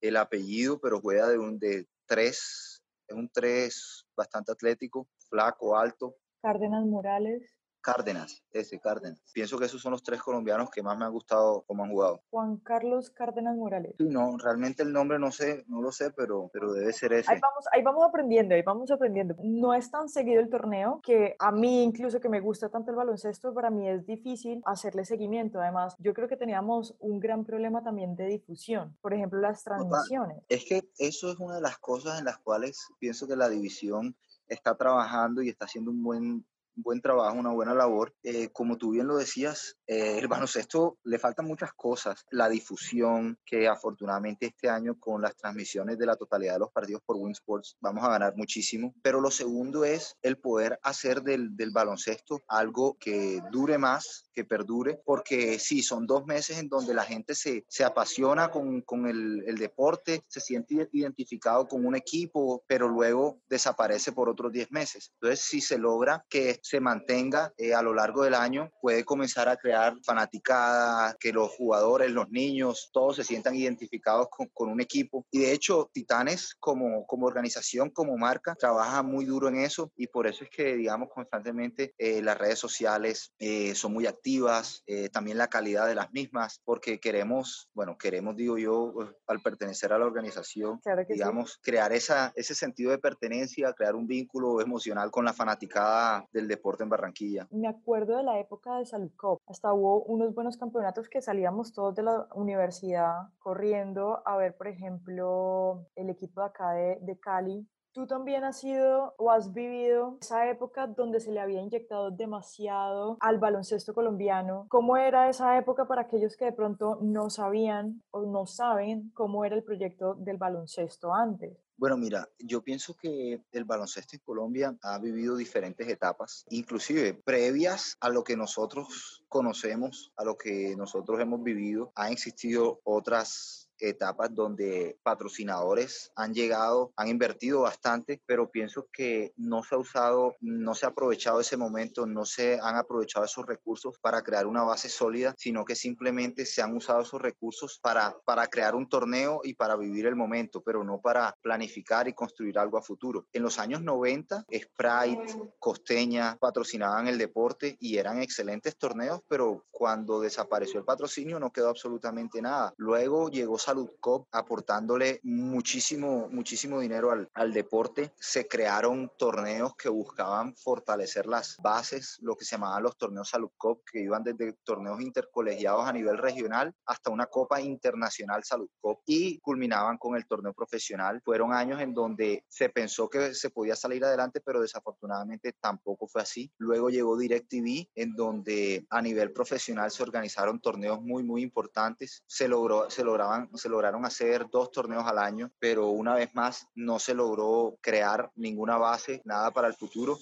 el 0.00 0.16
apellido, 0.16 0.80
pero 0.80 1.00
juega 1.00 1.28
de 1.28 1.38
un 1.38 1.58
de 1.58 1.86
tres, 2.06 2.82
es 3.06 3.16
un 3.16 3.28
tres 3.28 4.06
bastante 4.16 4.52
atlético, 4.52 5.08
flaco, 5.28 5.76
alto. 5.76 6.16
Cárdenas 6.42 6.84
Morales. 6.84 7.57
Cárdenas, 7.80 8.44
ese 8.52 8.78
Cárdenas. 8.78 9.20
Pienso 9.32 9.58
que 9.58 9.66
esos 9.66 9.80
son 9.80 9.92
los 9.92 10.02
tres 10.02 10.22
colombianos 10.22 10.70
que 10.70 10.82
más 10.82 10.98
me 10.98 11.04
han 11.04 11.12
gustado 11.12 11.62
como 11.66 11.84
han 11.84 11.90
jugado. 11.90 12.20
Juan 12.30 12.56
Carlos 12.58 13.10
Cárdenas 13.10 13.56
Morales. 13.56 13.94
Sí, 13.98 14.04
no, 14.04 14.36
realmente 14.36 14.82
el 14.82 14.92
nombre 14.92 15.18
no 15.18 15.30
sé, 15.30 15.64
no 15.68 15.80
lo 15.80 15.92
sé, 15.92 16.10
pero, 16.10 16.50
pero 16.52 16.72
debe 16.72 16.92
ser 16.92 17.12
ese. 17.12 17.32
Ahí 17.32 17.40
vamos, 17.40 17.64
ahí 17.72 17.82
vamos 17.82 18.04
aprendiendo, 18.06 18.54
ahí 18.54 18.62
vamos 18.62 18.90
aprendiendo. 18.90 19.36
No 19.42 19.74
es 19.74 19.90
tan 19.90 20.08
seguido 20.08 20.40
el 20.40 20.48
torneo 20.48 21.00
que 21.02 21.36
a 21.38 21.52
mí 21.52 21.82
incluso 21.82 22.20
que 22.20 22.28
me 22.28 22.40
gusta 22.40 22.68
tanto 22.68 22.90
el 22.90 22.96
baloncesto, 22.96 23.54
para 23.54 23.70
mí 23.70 23.88
es 23.88 24.06
difícil 24.06 24.62
hacerle 24.64 25.04
seguimiento. 25.04 25.60
Además, 25.60 25.96
yo 25.98 26.14
creo 26.14 26.28
que 26.28 26.36
teníamos 26.36 26.94
un 26.98 27.20
gran 27.20 27.44
problema 27.44 27.82
también 27.82 28.16
de 28.16 28.26
difusión. 28.26 28.96
Por 29.00 29.14
ejemplo, 29.14 29.40
las 29.40 29.62
transmisiones. 29.62 30.38
Es 30.48 30.64
que 30.64 30.88
eso 30.98 31.30
es 31.30 31.38
una 31.38 31.56
de 31.56 31.62
las 31.62 31.78
cosas 31.78 32.18
en 32.18 32.24
las 32.24 32.38
cuales 32.38 32.88
pienso 32.98 33.26
que 33.26 33.36
la 33.36 33.48
división 33.48 34.16
está 34.48 34.76
trabajando 34.76 35.42
y 35.42 35.48
está 35.48 35.66
haciendo 35.66 35.90
un 35.90 36.02
buen 36.02 36.46
buen 36.82 37.00
trabajo, 37.00 37.36
una 37.36 37.52
buena 37.52 37.74
labor. 37.74 38.14
Eh, 38.22 38.50
como 38.50 38.76
tú 38.76 38.90
bien 38.90 39.06
lo 39.06 39.16
decías, 39.16 39.76
eh, 39.86 40.18
el 40.18 40.28
baloncesto 40.28 40.98
le 41.04 41.18
faltan 41.18 41.46
muchas 41.46 41.72
cosas. 41.74 42.24
La 42.30 42.48
difusión, 42.48 43.38
que 43.44 43.68
afortunadamente 43.68 44.46
este 44.46 44.68
año 44.68 44.98
con 44.98 45.22
las 45.22 45.36
transmisiones 45.36 45.98
de 45.98 46.06
la 46.06 46.16
totalidad 46.16 46.54
de 46.54 46.60
los 46.60 46.72
partidos 46.72 47.02
por 47.04 47.16
Winsports 47.16 47.76
vamos 47.80 48.04
a 48.04 48.10
ganar 48.10 48.36
muchísimo. 48.36 48.94
Pero 49.02 49.20
lo 49.20 49.30
segundo 49.30 49.84
es 49.84 50.16
el 50.22 50.38
poder 50.38 50.78
hacer 50.82 51.22
del, 51.22 51.56
del 51.56 51.70
baloncesto 51.70 52.40
algo 52.48 52.96
que 52.98 53.40
dure 53.50 53.78
más, 53.78 54.30
que 54.32 54.44
perdure, 54.44 55.00
porque 55.04 55.58
sí, 55.58 55.82
son 55.82 56.06
dos 56.06 56.24
meses 56.26 56.58
en 56.58 56.68
donde 56.68 56.94
la 56.94 57.04
gente 57.04 57.34
se, 57.34 57.64
se 57.68 57.84
apasiona 57.84 58.50
con, 58.50 58.82
con 58.82 59.06
el, 59.06 59.42
el 59.46 59.58
deporte, 59.58 60.24
se 60.28 60.40
siente 60.40 60.88
identificado 60.92 61.66
con 61.66 61.84
un 61.84 61.96
equipo, 61.96 62.62
pero 62.66 62.88
luego 62.88 63.40
desaparece 63.48 64.12
por 64.12 64.28
otros 64.28 64.52
diez 64.52 64.70
meses. 64.70 65.12
Entonces, 65.14 65.44
si 65.44 65.60
se 65.60 65.78
logra 65.78 66.24
que 66.28 66.60
se 66.68 66.80
mantenga 66.80 67.52
eh, 67.56 67.74
a 67.74 67.82
lo 67.82 67.94
largo 67.94 68.24
del 68.24 68.34
año, 68.34 68.70
puede 68.82 69.04
comenzar 69.04 69.48
a 69.48 69.56
crear 69.56 69.94
fanaticada, 70.04 71.16
que 71.18 71.32
los 71.32 71.50
jugadores, 71.50 72.10
los 72.10 72.28
niños, 72.30 72.90
todos 72.92 73.16
se 73.16 73.24
sientan 73.24 73.54
identificados 73.54 74.28
con, 74.30 74.48
con, 74.52 74.68
un 74.68 74.80
equipo. 74.80 75.26
Y 75.30 75.40
de 75.40 75.52
hecho, 75.52 75.90
Titanes 75.92 76.54
como, 76.60 77.06
como 77.06 77.26
organización, 77.26 77.90
como 77.90 78.16
marca, 78.18 78.54
trabaja 78.54 79.02
muy 79.02 79.24
duro 79.24 79.48
en 79.48 79.60
eso 79.60 79.90
y 79.96 80.08
por 80.08 80.26
eso 80.26 80.44
es 80.44 80.50
que, 80.50 80.76
digamos, 80.76 81.08
constantemente 81.08 81.94
eh, 81.98 82.20
las 82.22 82.36
redes 82.36 82.58
sociales 82.58 83.32
eh, 83.38 83.74
son 83.74 83.92
muy 83.92 84.06
activas, 84.06 84.82
eh, 84.86 85.08
también 85.08 85.38
la 85.38 85.48
calidad 85.48 85.86
de 85.86 85.94
las 85.94 86.12
mismas, 86.12 86.60
porque 86.64 87.00
queremos, 87.00 87.70
bueno, 87.72 87.96
queremos, 87.96 88.36
digo 88.36 88.58
yo, 88.58 88.94
al 89.26 89.40
pertenecer 89.40 89.92
a 89.92 89.98
la 89.98 90.06
organización, 90.06 90.78
claro 90.80 91.04
digamos, 91.08 91.52
sí. 91.52 91.58
crear 91.62 91.92
esa, 91.92 92.32
ese 92.36 92.54
sentido 92.54 92.90
de 92.90 92.98
pertenencia, 92.98 93.72
crear 93.72 93.94
un 93.94 94.06
vínculo 94.06 94.60
emocional 94.60 95.10
con 95.10 95.24
la 95.24 95.32
fanaticada 95.32 96.26
del 96.32 96.46
deporte 96.46 96.57
deporte 96.58 96.82
en 96.82 96.90
Barranquilla. 96.90 97.46
Me 97.50 97.68
acuerdo 97.68 98.16
de 98.16 98.22
la 98.22 98.38
época 98.38 98.78
de 98.78 98.84
Salud 98.84 99.10
Cup. 99.16 99.38
Hasta 99.46 99.72
hubo 99.72 100.02
unos 100.04 100.34
buenos 100.34 100.56
campeonatos 100.56 101.08
que 101.08 101.22
salíamos 101.22 101.72
todos 101.72 101.94
de 101.94 102.02
la 102.02 102.28
universidad 102.34 103.28
corriendo 103.38 104.22
a 104.26 104.36
ver, 104.36 104.56
por 104.56 104.68
ejemplo, 104.68 105.86
el 105.94 106.10
equipo 106.10 106.40
de 106.40 106.46
acá 106.46 106.72
de, 106.72 106.98
de 107.00 107.18
Cali 107.18 107.66
¿Tú 107.98 108.06
también 108.06 108.44
has 108.44 108.60
sido 108.60 109.14
o 109.16 109.30
has 109.30 109.52
vivido 109.52 110.18
esa 110.20 110.48
época 110.48 110.86
donde 110.86 111.18
se 111.18 111.32
le 111.32 111.40
había 111.40 111.60
inyectado 111.60 112.12
demasiado 112.12 113.16
al 113.18 113.38
baloncesto 113.38 113.92
colombiano? 113.92 114.66
¿Cómo 114.68 114.96
era 114.96 115.28
esa 115.28 115.58
época 115.58 115.86
para 115.86 116.02
aquellos 116.02 116.36
que 116.36 116.44
de 116.44 116.52
pronto 116.52 116.98
no 117.02 117.28
sabían 117.28 118.02
o 118.12 118.22
no 118.22 118.46
saben 118.46 119.10
cómo 119.14 119.44
era 119.44 119.56
el 119.56 119.64
proyecto 119.64 120.14
del 120.14 120.36
baloncesto 120.36 121.12
antes? 121.12 121.67
Bueno, 121.78 121.96
mira, 121.96 122.28
yo 122.40 122.60
pienso 122.60 122.96
que 122.96 123.40
el 123.52 123.64
baloncesto 123.64 124.16
en 124.16 124.22
Colombia 124.24 124.76
ha 124.82 124.98
vivido 124.98 125.36
diferentes 125.36 125.86
etapas, 125.86 126.44
inclusive 126.50 127.14
previas 127.14 127.96
a 128.00 128.08
lo 128.08 128.24
que 128.24 128.36
nosotros 128.36 129.24
conocemos, 129.28 130.12
a 130.16 130.24
lo 130.24 130.36
que 130.36 130.74
nosotros 130.76 131.20
hemos 131.20 131.40
vivido, 131.40 131.92
han 131.94 132.10
existido 132.10 132.80
otras 132.82 133.67
etapas 133.80 134.34
donde 134.34 134.98
patrocinadores 135.02 136.12
han 136.16 136.34
llegado, 136.34 136.92
han 136.96 137.08
invertido 137.08 137.62
bastante, 137.62 138.20
pero 138.26 138.50
pienso 138.50 138.88
que 138.92 139.32
no 139.36 139.62
se 139.62 139.74
ha 139.74 139.78
usado, 139.78 140.36
no 140.40 140.74
se 140.74 140.86
ha 140.86 140.90
aprovechado 140.90 141.40
ese 141.40 141.56
momento, 141.56 142.06
no 142.06 142.24
se 142.24 142.58
han 142.60 142.76
aprovechado 142.76 143.24
esos 143.24 143.46
recursos 143.46 143.98
para 144.00 144.22
crear 144.22 144.46
una 144.46 144.62
base 144.62 144.88
sólida, 144.88 145.34
sino 145.38 145.64
que 145.64 145.74
simplemente 145.74 146.46
se 146.46 146.62
han 146.62 146.76
usado 146.76 147.02
esos 147.02 147.20
recursos 147.20 147.78
para, 147.80 148.16
para 148.24 148.46
crear 148.46 148.74
un 148.74 148.88
torneo 148.88 149.40
y 149.44 149.54
para 149.54 149.76
vivir 149.76 150.06
el 150.06 150.16
momento, 150.16 150.62
pero 150.62 150.84
no 150.84 151.00
para 151.00 151.34
planificar 151.42 152.08
y 152.08 152.14
construir 152.14 152.58
algo 152.58 152.78
a 152.78 152.82
futuro. 152.82 153.26
En 153.32 153.42
los 153.42 153.58
años 153.58 153.82
90, 153.82 154.46
Sprite, 154.52 155.34
Costeña 155.58 156.36
patrocinaban 156.40 157.08
el 157.08 157.18
deporte 157.18 157.76
y 157.80 157.96
eran 157.98 158.22
excelentes 158.22 158.76
torneos, 158.76 159.20
pero 159.28 159.64
cuando 159.70 160.20
desapareció 160.20 160.80
el 160.80 160.84
patrocinio 160.84 161.38
no 161.38 161.52
quedó 161.52 161.68
absolutamente 161.68 162.40
nada. 162.42 162.72
Luego 162.76 163.30
llegó 163.30 163.58
Salud 163.68 163.90
Cop, 164.00 164.26
aportándole 164.32 165.20
muchísimo, 165.24 166.28
muchísimo 166.30 166.80
dinero 166.80 167.10
al, 167.10 167.28
al 167.34 167.52
deporte. 167.52 168.14
Se 168.18 168.48
crearon 168.48 169.12
torneos 169.18 169.76
que 169.76 169.90
buscaban 169.90 170.54
fortalecer 170.56 171.26
las 171.26 171.58
bases, 171.62 172.16
lo 172.22 172.34
que 172.34 172.46
se 172.46 172.52
llamaban 172.52 172.82
los 172.82 172.96
torneos 172.96 173.28
Salud 173.28 173.50
Cop, 173.58 173.82
que 173.92 174.00
iban 174.00 174.24
desde 174.24 174.54
torneos 174.64 175.02
intercolegiados 175.02 175.86
a 175.86 175.92
nivel 175.92 176.16
regional 176.16 176.74
hasta 176.86 177.10
una 177.10 177.26
Copa 177.26 177.60
Internacional 177.60 178.42
Salud 178.42 178.70
Cop 178.80 179.02
y 179.04 179.38
culminaban 179.40 179.98
con 179.98 180.16
el 180.16 180.26
torneo 180.26 180.54
profesional. 180.54 181.20
Fueron 181.22 181.52
años 181.52 181.82
en 181.82 181.92
donde 181.92 182.44
se 182.48 182.70
pensó 182.70 183.10
que 183.10 183.34
se 183.34 183.50
podía 183.50 183.76
salir 183.76 184.02
adelante, 184.02 184.40
pero 184.40 184.62
desafortunadamente 184.62 185.52
tampoco 185.60 186.08
fue 186.08 186.22
así. 186.22 186.50
Luego 186.56 186.88
llegó 186.88 187.18
DirecTV, 187.18 187.90
en 187.94 188.14
donde 188.14 188.86
a 188.88 189.02
nivel 189.02 189.30
profesional 189.32 189.90
se 189.90 190.02
organizaron 190.02 190.58
torneos 190.58 191.02
muy, 191.02 191.22
muy 191.22 191.42
importantes. 191.42 192.24
Se, 192.26 192.48
logró, 192.48 192.88
se, 192.90 193.04
lograban, 193.04 193.48
se 193.58 193.68
lograron 193.68 194.04
hacer 194.04 194.46
dos 194.50 194.70
torneos 194.70 195.04
al 195.06 195.18
año, 195.18 195.50
pero 195.58 195.88
una 195.88 196.14
vez 196.14 196.34
más 196.34 196.66
no 196.74 196.98
se 196.98 197.14
logró 197.14 197.76
crear 197.80 198.30
ninguna 198.36 198.76
base, 198.78 199.20
nada 199.24 199.50
para 199.50 199.68
el 199.68 199.74
futuro. 199.74 200.18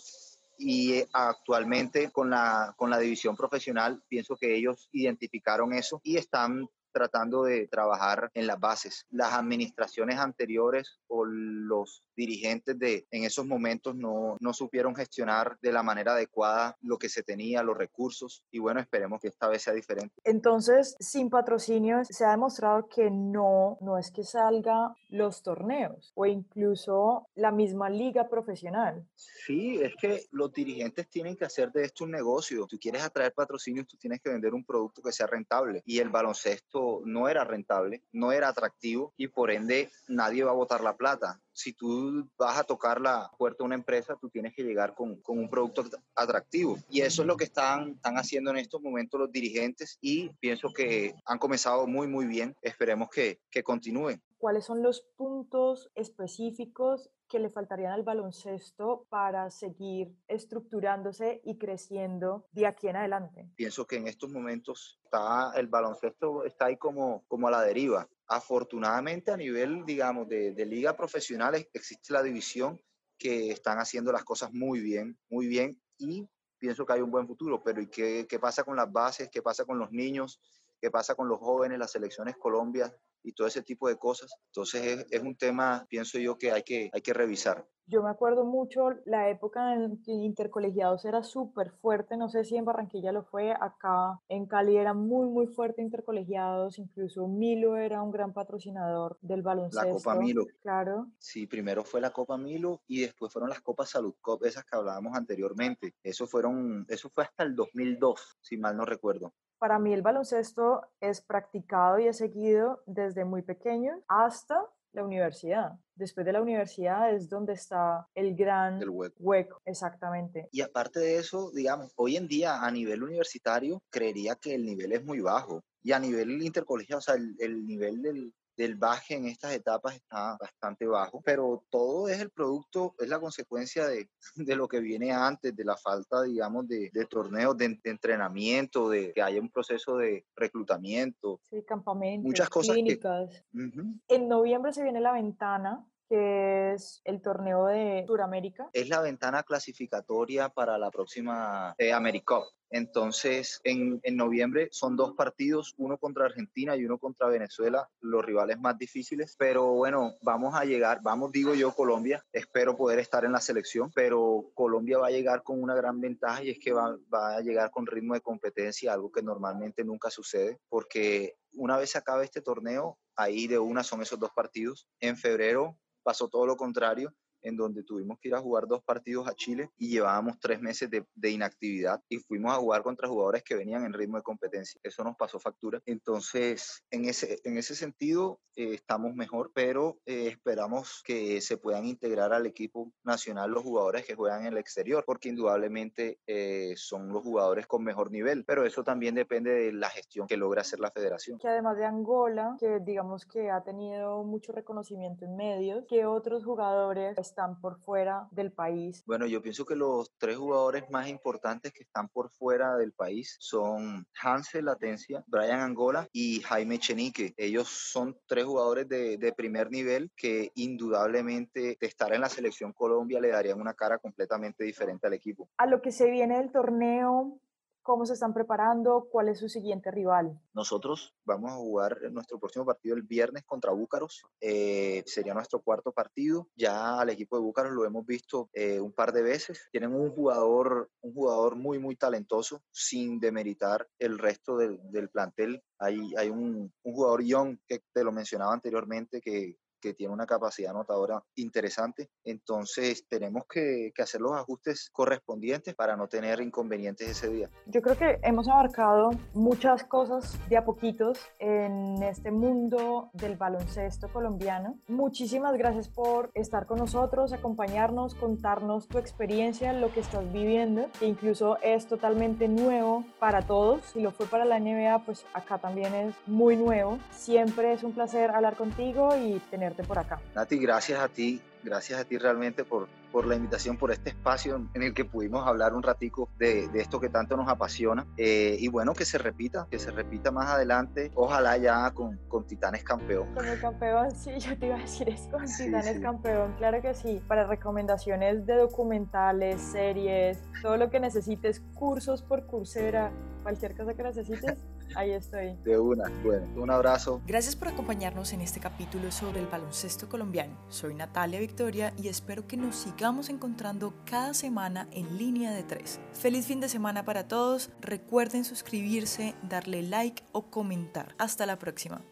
Y 0.58 0.94
eh, 0.94 1.08
actualmente 1.12 2.10
con 2.10 2.30
la, 2.30 2.74
con 2.76 2.90
la 2.90 2.98
división 2.98 3.36
profesional 3.36 4.02
pienso 4.08 4.36
que 4.36 4.56
ellos 4.56 4.88
identificaron 4.92 5.74
eso 5.74 6.00
y 6.02 6.16
están 6.16 6.66
tratando 6.96 7.42
de 7.42 7.68
trabajar 7.68 8.30
en 8.32 8.46
las 8.46 8.58
bases. 8.58 9.04
Las 9.10 9.34
administraciones 9.34 10.18
anteriores 10.18 10.98
o 11.08 11.26
los 11.26 12.02
dirigentes 12.16 12.78
de 12.78 13.06
en 13.10 13.24
esos 13.24 13.44
momentos 13.44 13.94
no, 13.94 14.38
no 14.40 14.54
supieron 14.54 14.96
gestionar 14.96 15.58
de 15.60 15.72
la 15.72 15.82
manera 15.82 16.12
adecuada 16.12 16.74
lo 16.80 16.96
que 16.96 17.10
se 17.10 17.22
tenía, 17.22 17.62
los 17.62 17.76
recursos 17.76 18.42
y 18.50 18.60
bueno, 18.60 18.80
esperemos 18.80 19.20
que 19.20 19.28
esta 19.28 19.48
vez 19.48 19.62
sea 19.62 19.74
diferente. 19.74 20.14
Entonces, 20.24 20.96
sin 20.98 21.28
patrocinios 21.28 22.08
se 22.08 22.24
ha 22.24 22.30
demostrado 22.30 22.88
que 22.88 23.10
no, 23.10 23.76
no 23.82 23.98
es 23.98 24.10
que 24.10 24.24
salga 24.24 24.94
los 25.10 25.42
torneos 25.42 26.12
o 26.14 26.24
incluso 26.24 27.28
la 27.34 27.52
misma 27.52 27.90
liga 27.90 28.30
profesional. 28.30 29.06
Sí, 29.14 29.78
es 29.82 29.94
que 30.00 30.22
los 30.30 30.50
dirigentes 30.50 31.08
tienen 31.10 31.36
que 31.36 31.44
hacer 31.44 31.70
de 31.72 31.84
esto 31.84 32.04
un 32.04 32.12
negocio. 32.12 32.66
Tú 32.66 32.78
quieres 32.78 33.02
atraer 33.02 33.34
patrocinios, 33.34 33.86
tú 33.86 33.98
tienes 33.98 34.22
que 34.22 34.30
vender 34.30 34.54
un 34.54 34.64
producto 34.64 35.02
que 35.02 35.12
sea 35.12 35.26
rentable 35.26 35.82
y 35.84 35.98
el 35.98 36.08
baloncesto 36.08 36.85
no 37.04 37.28
era 37.28 37.44
rentable, 37.44 38.02
no 38.12 38.32
era 38.32 38.48
atractivo 38.48 39.12
y 39.16 39.28
por 39.28 39.50
ende 39.50 39.90
nadie 40.08 40.44
va 40.44 40.52
a 40.52 40.54
botar 40.54 40.82
la 40.82 40.96
plata 40.96 41.40
si 41.56 41.72
tú 41.72 42.28
vas 42.36 42.58
a 42.58 42.64
tocar 42.64 43.00
la 43.00 43.30
puerta 43.38 43.58
de 43.58 43.64
una 43.64 43.74
empresa, 43.74 44.16
tú 44.20 44.28
tienes 44.28 44.54
que 44.54 44.62
llegar 44.62 44.94
con, 44.94 45.16
con 45.22 45.38
un 45.38 45.48
producto 45.48 45.84
atractivo. 46.14 46.76
Y 46.90 47.00
eso 47.00 47.22
es 47.22 47.26
lo 47.26 47.36
que 47.36 47.44
están, 47.44 47.92
están 47.92 48.18
haciendo 48.18 48.50
en 48.50 48.58
estos 48.58 48.82
momentos 48.82 49.18
los 49.18 49.32
dirigentes 49.32 49.96
y 50.02 50.28
pienso 50.38 50.68
que 50.68 51.14
han 51.24 51.38
comenzado 51.38 51.86
muy, 51.86 52.08
muy 52.08 52.26
bien. 52.26 52.54
Esperemos 52.60 53.08
que, 53.08 53.40
que 53.50 53.62
continúen. 53.62 54.22
¿Cuáles 54.36 54.66
son 54.66 54.82
los 54.82 55.00
puntos 55.16 55.90
específicos 55.94 57.10
que 57.28 57.38
le 57.38 57.50
faltarían 57.50 57.92
al 57.92 58.02
baloncesto 58.02 59.06
para 59.08 59.50
seguir 59.50 60.14
estructurándose 60.28 61.40
y 61.44 61.58
creciendo 61.58 62.46
de 62.52 62.66
aquí 62.66 62.88
en 62.88 62.96
adelante? 62.96 63.48
Pienso 63.56 63.86
que 63.86 63.96
en 63.96 64.08
estos 64.08 64.30
momentos 64.30 65.00
está 65.04 65.52
el 65.56 65.68
baloncesto 65.68 66.44
está 66.44 66.66
ahí 66.66 66.76
como, 66.76 67.24
como 67.26 67.48
a 67.48 67.50
la 67.50 67.62
deriva. 67.62 68.08
Afortunadamente 68.26 69.30
a 69.30 69.36
nivel, 69.36 69.84
digamos, 69.84 70.28
de, 70.28 70.52
de 70.52 70.66
liga 70.66 70.96
profesional 70.96 71.54
existe 71.72 72.12
la 72.12 72.22
división 72.22 72.80
que 73.18 73.50
están 73.50 73.78
haciendo 73.78 74.12
las 74.12 74.24
cosas 74.24 74.52
muy 74.52 74.80
bien, 74.80 75.18
muy 75.28 75.46
bien 75.46 75.80
y 75.98 76.28
pienso 76.58 76.84
que 76.84 76.94
hay 76.94 77.00
un 77.00 77.10
buen 77.10 77.26
futuro, 77.26 77.62
pero 77.62 77.80
¿y 77.80 77.88
qué, 77.88 78.26
qué 78.28 78.38
pasa 78.38 78.64
con 78.64 78.76
las 78.76 78.90
bases? 78.90 79.28
¿Qué 79.30 79.42
pasa 79.42 79.64
con 79.64 79.78
los 79.78 79.90
niños? 79.90 80.40
¿Qué 80.80 80.90
pasa 80.90 81.14
con 81.14 81.28
los 81.28 81.38
jóvenes, 81.38 81.78
las 81.78 81.92
selecciones 81.92 82.36
Colombia? 82.36 82.94
Y 83.26 83.32
todo 83.32 83.46
ese 83.46 83.62
tipo 83.62 83.88
de 83.88 83.96
cosas. 83.96 84.32
Entonces 84.46 84.86
es, 84.86 85.06
es, 85.10 85.20
un 85.20 85.36
tema, 85.36 85.84
pienso 85.88 86.18
yo, 86.18 86.38
que 86.38 86.52
hay 86.52 86.62
que, 86.62 86.90
hay 86.92 87.02
que 87.02 87.12
revisar. 87.12 87.66
Yo 87.88 88.02
me 88.02 88.10
acuerdo 88.10 88.44
mucho 88.44 88.90
la 89.04 89.30
época 89.30 89.74
en 89.74 90.02
que 90.02 90.10
Intercolegiados 90.10 91.04
era 91.04 91.22
súper 91.22 91.70
fuerte, 91.70 92.16
no 92.16 92.28
sé 92.28 92.44
si 92.44 92.56
en 92.56 92.64
Barranquilla 92.64 93.12
lo 93.12 93.22
fue, 93.22 93.52
acá 93.52 94.20
en 94.28 94.46
Cali 94.46 94.76
era 94.76 94.92
muy, 94.92 95.28
muy 95.28 95.46
fuerte 95.46 95.82
Intercolegiados, 95.82 96.80
incluso 96.80 97.28
Milo 97.28 97.76
era 97.76 98.02
un 98.02 98.10
gran 98.10 98.32
patrocinador 98.32 99.18
del 99.20 99.42
baloncesto. 99.42 99.86
La 99.86 99.92
Copa 99.92 100.16
Milo. 100.16 100.46
Claro. 100.62 101.06
Sí, 101.18 101.46
primero 101.46 101.84
fue 101.84 102.00
la 102.00 102.10
Copa 102.10 102.36
Milo 102.36 102.82
y 102.88 103.02
después 103.02 103.32
fueron 103.32 103.50
las 103.50 103.60
Copas 103.60 103.90
Salud 103.90 104.14
Cop, 104.20 104.44
esas 104.44 104.64
que 104.64 104.76
hablábamos 104.76 105.16
anteriormente. 105.16 105.94
Eso, 106.02 106.26
fueron, 106.26 106.86
eso 106.88 107.08
fue 107.08 107.22
hasta 107.22 107.44
el 107.44 107.54
2002, 107.54 108.38
si 108.40 108.56
mal 108.56 108.76
no 108.76 108.84
recuerdo. 108.84 109.32
Para 109.58 109.78
mí 109.78 109.92
el 109.92 110.02
baloncesto 110.02 110.82
es 111.00 111.20
practicado 111.20 111.98
y 111.98 112.06
es 112.06 112.18
seguido 112.18 112.82
desde 112.86 113.24
muy 113.24 113.42
pequeño 113.42 114.02
hasta 114.08 114.66
la 114.92 115.04
universidad. 115.04 115.72
Después 115.94 116.26
de 116.26 116.32
la 116.32 116.42
universidad 116.42 117.14
es 117.14 117.28
donde 117.28 117.52
está 117.54 118.06
el 118.14 118.34
gran 118.34 118.82
el 118.82 118.90
hueco. 118.90 119.16
hueco. 119.18 119.60
Exactamente. 119.64 120.48
Y 120.52 120.60
aparte 120.62 121.00
de 121.00 121.16
eso, 121.16 121.50
digamos, 121.52 121.92
hoy 121.96 122.16
en 122.16 122.26
día 122.26 122.64
a 122.64 122.70
nivel 122.70 123.02
universitario, 123.02 123.82
creería 123.90 124.36
que 124.36 124.54
el 124.54 124.64
nivel 124.64 124.92
es 124.92 125.04
muy 125.04 125.20
bajo. 125.20 125.62
Y 125.82 125.92
a 125.92 125.98
nivel 125.98 126.42
intercolegiado, 126.42 126.98
o 126.98 127.02
sea, 127.02 127.14
el, 127.14 127.36
el 127.38 127.64
nivel 127.64 128.02
del, 128.02 128.32
del 128.56 128.76
baje 128.76 129.14
en 129.14 129.26
estas 129.26 129.52
etapas 129.52 129.94
está 129.94 130.36
bastante 130.40 130.86
bajo, 130.86 131.20
pero 131.22 131.64
todo 131.70 132.08
es 132.08 132.20
el 132.20 132.30
producto, 132.30 132.94
es 132.98 133.08
la 133.08 133.20
consecuencia 133.20 133.86
de, 133.86 134.08
de 134.34 134.56
lo 134.56 134.68
que 134.68 134.80
viene 134.80 135.12
antes, 135.12 135.54
de 135.54 135.64
la 135.64 135.76
falta, 135.76 136.22
digamos, 136.22 136.66
de, 136.68 136.90
de 136.92 137.06
torneos, 137.06 137.56
de, 137.56 137.78
de, 137.82 137.90
entrenamiento, 137.90 138.88
de 138.88 139.12
que 139.12 139.22
haya 139.22 139.40
un 139.40 139.50
proceso 139.50 139.96
de 139.98 140.24
reclutamiento. 140.34 141.40
Sí, 141.50 141.62
campamentos, 141.64 142.24
muchas 142.26 142.48
cosas 142.48 142.74
clínicas. 142.74 143.30
Que, 143.30 143.58
uh 143.58 143.70
-huh. 143.70 144.00
En 144.08 144.28
noviembre 144.28 144.72
se 144.72 144.82
viene 144.82 145.00
la 145.00 145.12
ventana 145.12 145.86
que 146.08 146.72
es 146.74 147.00
el 147.04 147.20
torneo 147.20 147.66
de 147.66 148.04
Suramérica. 148.06 148.70
Es 148.72 148.88
la 148.88 149.00
ventana 149.00 149.42
clasificatoria 149.42 150.48
para 150.48 150.78
la 150.78 150.90
próxima 150.90 151.74
eh, 151.78 151.92
AmeriCup. 151.92 152.44
Entonces, 152.70 153.60
en, 153.64 154.00
en, 154.02 154.16
noviembre 154.16 154.68
son 154.72 154.96
dos 154.96 155.14
partidos, 155.14 155.74
uno 155.76 155.98
contra 155.98 156.26
Argentina 156.26 156.76
y 156.76 156.84
uno 156.84 156.98
contra 156.98 157.28
Venezuela, 157.28 157.88
los 158.00 158.24
rivales 158.24 158.58
más 158.58 158.76
difíciles. 158.76 159.36
Pero 159.38 159.72
bueno, 159.72 160.14
vamos 160.22 160.54
a 160.54 160.64
llegar, 160.64 161.00
vamos, 161.02 161.32
digo 161.32 161.54
yo, 161.54 161.72
Colombia. 161.72 162.24
Espero 162.32 162.76
poder 162.76 162.98
estar 162.98 163.24
en 163.24 163.32
la 163.32 163.40
selección, 163.40 163.90
pero 163.94 164.50
Colombia 164.54 164.98
va 164.98 165.08
a 165.08 165.12
llegar 165.12 165.42
con 165.42 165.62
una 165.62 165.74
gran 165.74 166.00
ventaja 166.00 166.42
y 166.42 166.50
es 166.50 166.58
que 166.58 166.72
va, 166.72 166.96
va 167.12 167.36
a 167.36 167.40
llegar 167.40 167.70
con 167.70 167.86
ritmo 167.86 168.14
de 168.14 168.20
competencia, 168.20 168.92
algo 168.92 169.12
que 169.12 169.22
normalmente 169.22 169.84
nunca 169.84 170.10
sucede, 170.10 170.58
porque 170.68 171.36
una 171.52 171.78
vez 171.78 171.90
se 171.90 171.98
acabe 171.98 172.24
este 172.24 172.42
torneo, 172.42 172.98
ahí 173.14 173.46
de 173.46 173.58
una 173.58 173.82
son 173.82 174.02
esos 174.02 174.18
dos 174.18 174.30
partidos. 174.34 174.88
En 175.00 175.16
febrero 175.16 175.78
pasó 176.02 176.28
todo 176.28 176.46
lo 176.46 176.56
contrario 176.56 177.14
en 177.46 177.56
donde 177.56 177.84
tuvimos 177.84 178.18
que 178.18 178.28
ir 178.28 178.34
a 178.34 178.40
jugar 178.40 178.66
dos 178.66 178.82
partidos 178.82 179.28
a 179.28 179.34
Chile 179.34 179.70
y 179.78 179.88
llevábamos 179.88 180.38
tres 180.40 180.60
meses 180.60 180.90
de, 180.90 181.06
de, 181.14 181.30
inactividad 181.30 182.02
y 182.08 182.18
fuimos 182.18 182.52
a 182.52 182.58
jugar 182.58 182.82
contra 182.82 183.08
jugadores 183.08 183.44
que 183.44 183.54
venían 183.54 183.84
en 183.84 183.92
ritmo 183.92 184.16
de 184.16 184.22
competencia. 184.22 184.80
Eso 184.82 185.04
nos 185.04 185.16
pasó 185.16 185.38
factura. 185.38 185.80
Entonces, 185.86 186.82
en 186.90 187.04
ese, 187.04 187.40
en 187.44 187.56
ese 187.56 187.74
sentido, 187.74 188.40
eh, 188.56 188.72
estamos 188.72 189.14
mejor, 189.14 189.52
pero 189.54 189.98
eh, 190.06 190.28
esperamos 190.28 191.02
que 191.04 191.42
se 191.42 191.58
puedan 191.58 191.84
integrar 191.84 192.32
al 192.32 192.46
equipo 192.46 192.90
nacional 193.04 193.50
los 193.50 193.62
jugadores 193.62 194.06
que 194.06 194.14
juegan 194.14 194.40
en 194.40 194.54
el 194.54 194.56
exterior, 194.56 195.04
porque 195.06 195.28
indudablemente 195.28 196.20
eh, 196.26 196.72
son 196.76 197.08
los 197.08 197.22
jugadores 197.22 197.66
con 197.66 197.84
mejor 197.84 198.10
nivel, 198.10 198.46
pero 198.46 198.64
eso 198.64 198.82
también 198.82 199.14
depende 199.14 199.50
de 199.50 199.72
la 199.72 199.90
gestión 199.90 200.26
que 200.26 200.38
logra 200.38 200.62
hacer 200.62 200.80
la 200.80 200.90
federación. 200.90 201.38
Que 201.38 201.48
además 201.48 201.76
de 201.76 201.84
Angola, 201.84 202.56
que 202.58 202.80
digamos 202.80 203.26
que 203.26 203.50
ha 203.50 203.62
tenido 203.62 204.24
mucho 204.24 204.52
reconocimiento 204.52 205.26
en 205.26 205.36
medios, 205.36 205.84
que 205.86 206.06
otros 206.06 206.42
jugadores 206.42 207.14
están 207.36 207.60
por 207.60 207.78
fuera 207.80 208.26
del 208.30 208.50
país? 208.50 209.04
Bueno, 209.06 209.26
yo 209.26 209.42
pienso 209.42 209.66
que 209.66 209.76
los 209.76 210.10
tres 210.16 210.38
jugadores 210.38 210.88
más 210.88 211.06
importantes 211.06 211.70
que 211.70 211.82
están 211.82 212.08
por 212.08 212.30
fuera 212.30 212.76
del 212.76 212.92
país 212.92 213.36
son 213.40 214.06
Hansel 214.22 214.64
Latencia, 214.64 215.22
Brian 215.26 215.60
Angola 215.60 216.08
y 216.12 216.40
Jaime 216.40 216.78
Chenique. 216.78 217.34
Ellos 217.36 217.68
son 217.68 218.16
tres 218.26 218.46
jugadores 218.46 218.88
de, 218.88 219.18
de, 219.18 219.32
primer 219.34 219.70
nivel 219.70 220.10
que 220.16 220.50
indudablemente 220.54 221.76
de 221.78 221.86
estar 221.86 222.14
en 222.14 222.22
la 222.22 222.30
selección 222.30 222.72
Colombia 222.72 223.20
le 223.20 223.28
darían 223.28 223.60
una 223.60 223.74
cara 223.74 223.98
completamente 223.98 224.64
diferente 224.64 225.06
al 225.06 225.12
equipo. 225.12 225.50
A 225.58 225.66
lo 225.66 225.82
que 225.82 225.92
se 225.92 226.10
viene 226.10 226.38
del 226.38 226.50
torneo, 226.50 227.38
cómo 227.86 228.04
se 228.04 228.14
están 228.14 228.34
preparando, 228.34 229.06
cuál 229.12 229.28
es 229.28 229.38
su 229.38 229.48
siguiente 229.48 229.92
rival. 229.92 230.36
Nosotros 230.52 231.14
vamos 231.24 231.52
a 231.52 231.54
jugar 231.54 232.10
nuestro 232.10 232.36
próximo 232.40 232.66
partido 232.66 232.96
el 232.96 233.02
viernes 233.02 233.44
contra 233.44 233.70
Búcaros. 233.70 234.24
Eh, 234.40 235.04
sería 235.06 235.34
nuestro 235.34 235.62
cuarto 235.62 235.92
partido. 235.92 236.48
Ya 236.56 236.98
al 236.98 237.10
equipo 237.10 237.36
de 237.36 237.42
Búcaros 237.42 237.70
lo 237.70 237.84
hemos 237.84 238.04
visto 238.04 238.50
eh, 238.52 238.80
un 238.80 238.92
par 238.92 239.12
de 239.12 239.22
veces. 239.22 239.68
Tienen 239.70 239.94
un 239.94 240.10
jugador, 240.10 240.90
un 241.00 241.14
jugador 241.14 241.54
muy, 241.54 241.78
muy 241.78 241.94
talentoso, 241.94 242.64
sin 242.72 243.20
demeritar 243.20 243.86
el 244.00 244.18
resto 244.18 244.56
del, 244.56 245.08
plantel. 245.08 245.62
Hay, 245.78 246.12
hay 246.16 246.28
un, 246.28 246.72
un, 246.82 246.92
jugador 246.92 247.22
young 247.22 247.56
que 247.68 247.84
te 247.92 248.02
lo 248.02 248.10
mencionaba 248.10 248.52
anteriormente 248.52 249.20
que, 249.20 249.58
tiene 249.94 250.12
una 250.12 250.26
capacidad 250.26 250.70
anotadora 250.70 251.22
interesante. 251.36 252.10
Entonces 252.24 253.06
tenemos 253.08 253.44
que, 253.48 253.92
que 253.94 254.02
hacer 254.02 254.20
los 254.20 254.32
ajustes 254.32 254.90
correspondientes 254.92 255.74
para 255.74 255.96
no 255.96 256.08
tener 256.08 256.40
inconvenientes 256.40 257.08
ese 257.08 257.28
día. 257.28 257.50
Yo 257.66 257.82
creo 257.82 257.96
que 257.96 258.18
hemos 258.22 258.48
abarcado 258.48 259.10
muchas 259.34 259.84
cosas 259.84 260.38
de 260.48 260.56
a 260.56 260.64
poquitos 260.64 261.18
en 261.38 262.02
este 262.02 262.30
mundo 262.30 263.10
del 263.12 263.36
baloncesto 263.36 264.08
colombiano. 264.08 264.78
Muchísimas 264.88 265.56
gracias 265.56 265.88
por 265.88 266.30
estar 266.34 266.66
con 266.66 266.78
nosotros, 266.78 267.32
acompañarnos, 267.32 268.14
contarnos 268.14 268.88
tu 268.88 268.98
experiencia, 268.98 269.72
lo 269.72 269.92
que 269.92 270.00
estás 270.00 270.30
viviendo, 270.32 270.88
que 270.98 271.06
incluso 271.06 271.58
es 271.62 271.86
totalmente 271.86 272.48
nuevo 272.48 273.04
para 273.18 273.42
todos. 273.42 273.82
Si 273.86 274.00
lo 274.00 274.10
fue 274.10 274.26
para 274.26 274.44
la 274.44 274.58
NBA, 274.58 275.04
pues 275.04 275.26
acá 275.34 275.58
también 275.58 275.94
es 275.94 276.14
muy 276.26 276.56
nuevo. 276.56 276.98
Siempre 277.10 277.72
es 277.72 277.82
un 277.82 277.92
placer 277.92 278.30
hablar 278.30 278.56
contigo 278.56 279.16
y 279.16 279.40
tenerte 279.76 279.84
por 279.84 279.98
acá. 279.98 280.20
Nati, 280.34 280.58
gracias 280.58 281.00
a 281.00 281.08
ti 281.08 281.40
gracias 281.66 282.00
a 282.00 282.04
ti 282.04 282.16
realmente 282.16 282.64
por, 282.64 282.88
por 283.12 283.26
la 283.26 283.34
invitación, 283.34 283.76
por 283.76 283.90
este 283.90 284.10
espacio 284.10 284.68
en 284.72 284.82
el 284.82 284.94
que 284.94 285.04
pudimos 285.04 285.46
hablar 285.46 285.74
un 285.74 285.82
ratico 285.82 286.28
de, 286.38 286.68
de 286.68 286.80
esto 286.80 287.00
que 287.00 287.08
tanto 287.08 287.36
nos 287.36 287.48
apasiona. 287.48 288.06
Eh, 288.16 288.56
y 288.58 288.68
bueno, 288.68 288.94
que 288.94 289.04
se 289.04 289.18
repita, 289.18 289.66
que 289.70 289.78
se 289.78 289.90
repita 289.90 290.30
más 290.30 290.48
adelante, 290.48 291.10
ojalá 291.14 291.56
ya 291.58 291.90
con, 291.90 292.18
con 292.28 292.46
Titanes 292.46 292.84
campeón. 292.84 293.34
Con 293.34 293.46
el 293.46 293.60
campeón, 293.60 294.12
sí, 294.12 294.38
yo 294.38 294.56
te 294.56 294.66
iba 294.66 294.76
a 294.76 294.80
decir 294.80 295.08
es 295.08 295.22
con 295.22 295.44
Titanes 295.44 296.00
campeón, 296.00 296.54
claro 296.56 296.80
que 296.80 296.94
sí. 296.94 297.20
Para 297.26 297.46
recomendaciones 297.46 298.46
de 298.46 298.54
documentales, 298.54 299.60
series, 299.60 300.38
todo 300.62 300.76
lo 300.76 300.88
que 300.88 301.00
necesites, 301.00 301.60
cursos 301.74 302.22
por 302.22 302.46
Coursera, 302.46 303.10
cualquier 303.42 303.76
cosa 303.76 303.94
que 303.94 304.02
necesites, 304.02 304.58
ahí 304.96 305.12
estoy. 305.12 305.56
De 305.64 305.78
una, 305.78 306.10
bueno, 306.24 306.46
un 306.56 306.70
abrazo. 306.70 307.20
Gracias 307.26 307.54
por 307.54 307.68
acompañarnos 307.68 308.32
en 308.32 308.40
este 308.40 308.60
capítulo 308.60 309.12
sobre 309.12 309.40
el 309.40 309.46
baloncesto 309.46 310.08
colombiano. 310.08 310.56
Soy 310.68 310.94
Natalia 310.94 311.38
Victoria 311.38 311.92
y 311.96 312.08
espero 312.08 312.46
que 312.46 312.56
nos 312.56 312.76
sigamos 312.76 313.28
encontrando 313.28 313.94
cada 314.04 314.34
semana 314.34 314.88
en 314.90 315.18
línea 315.18 315.52
de 315.52 315.62
tres. 315.62 316.00
Feliz 316.12 316.46
fin 316.46 316.60
de 316.60 316.68
semana 316.68 317.04
para 317.04 317.28
todos. 317.28 317.70
Recuerden 317.80 318.44
suscribirse, 318.44 319.34
darle 319.42 319.82
like 319.82 320.24
o 320.32 320.50
comentar. 320.50 321.14
Hasta 321.18 321.46
la 321.46 321.58
próxima. 321.58 322.02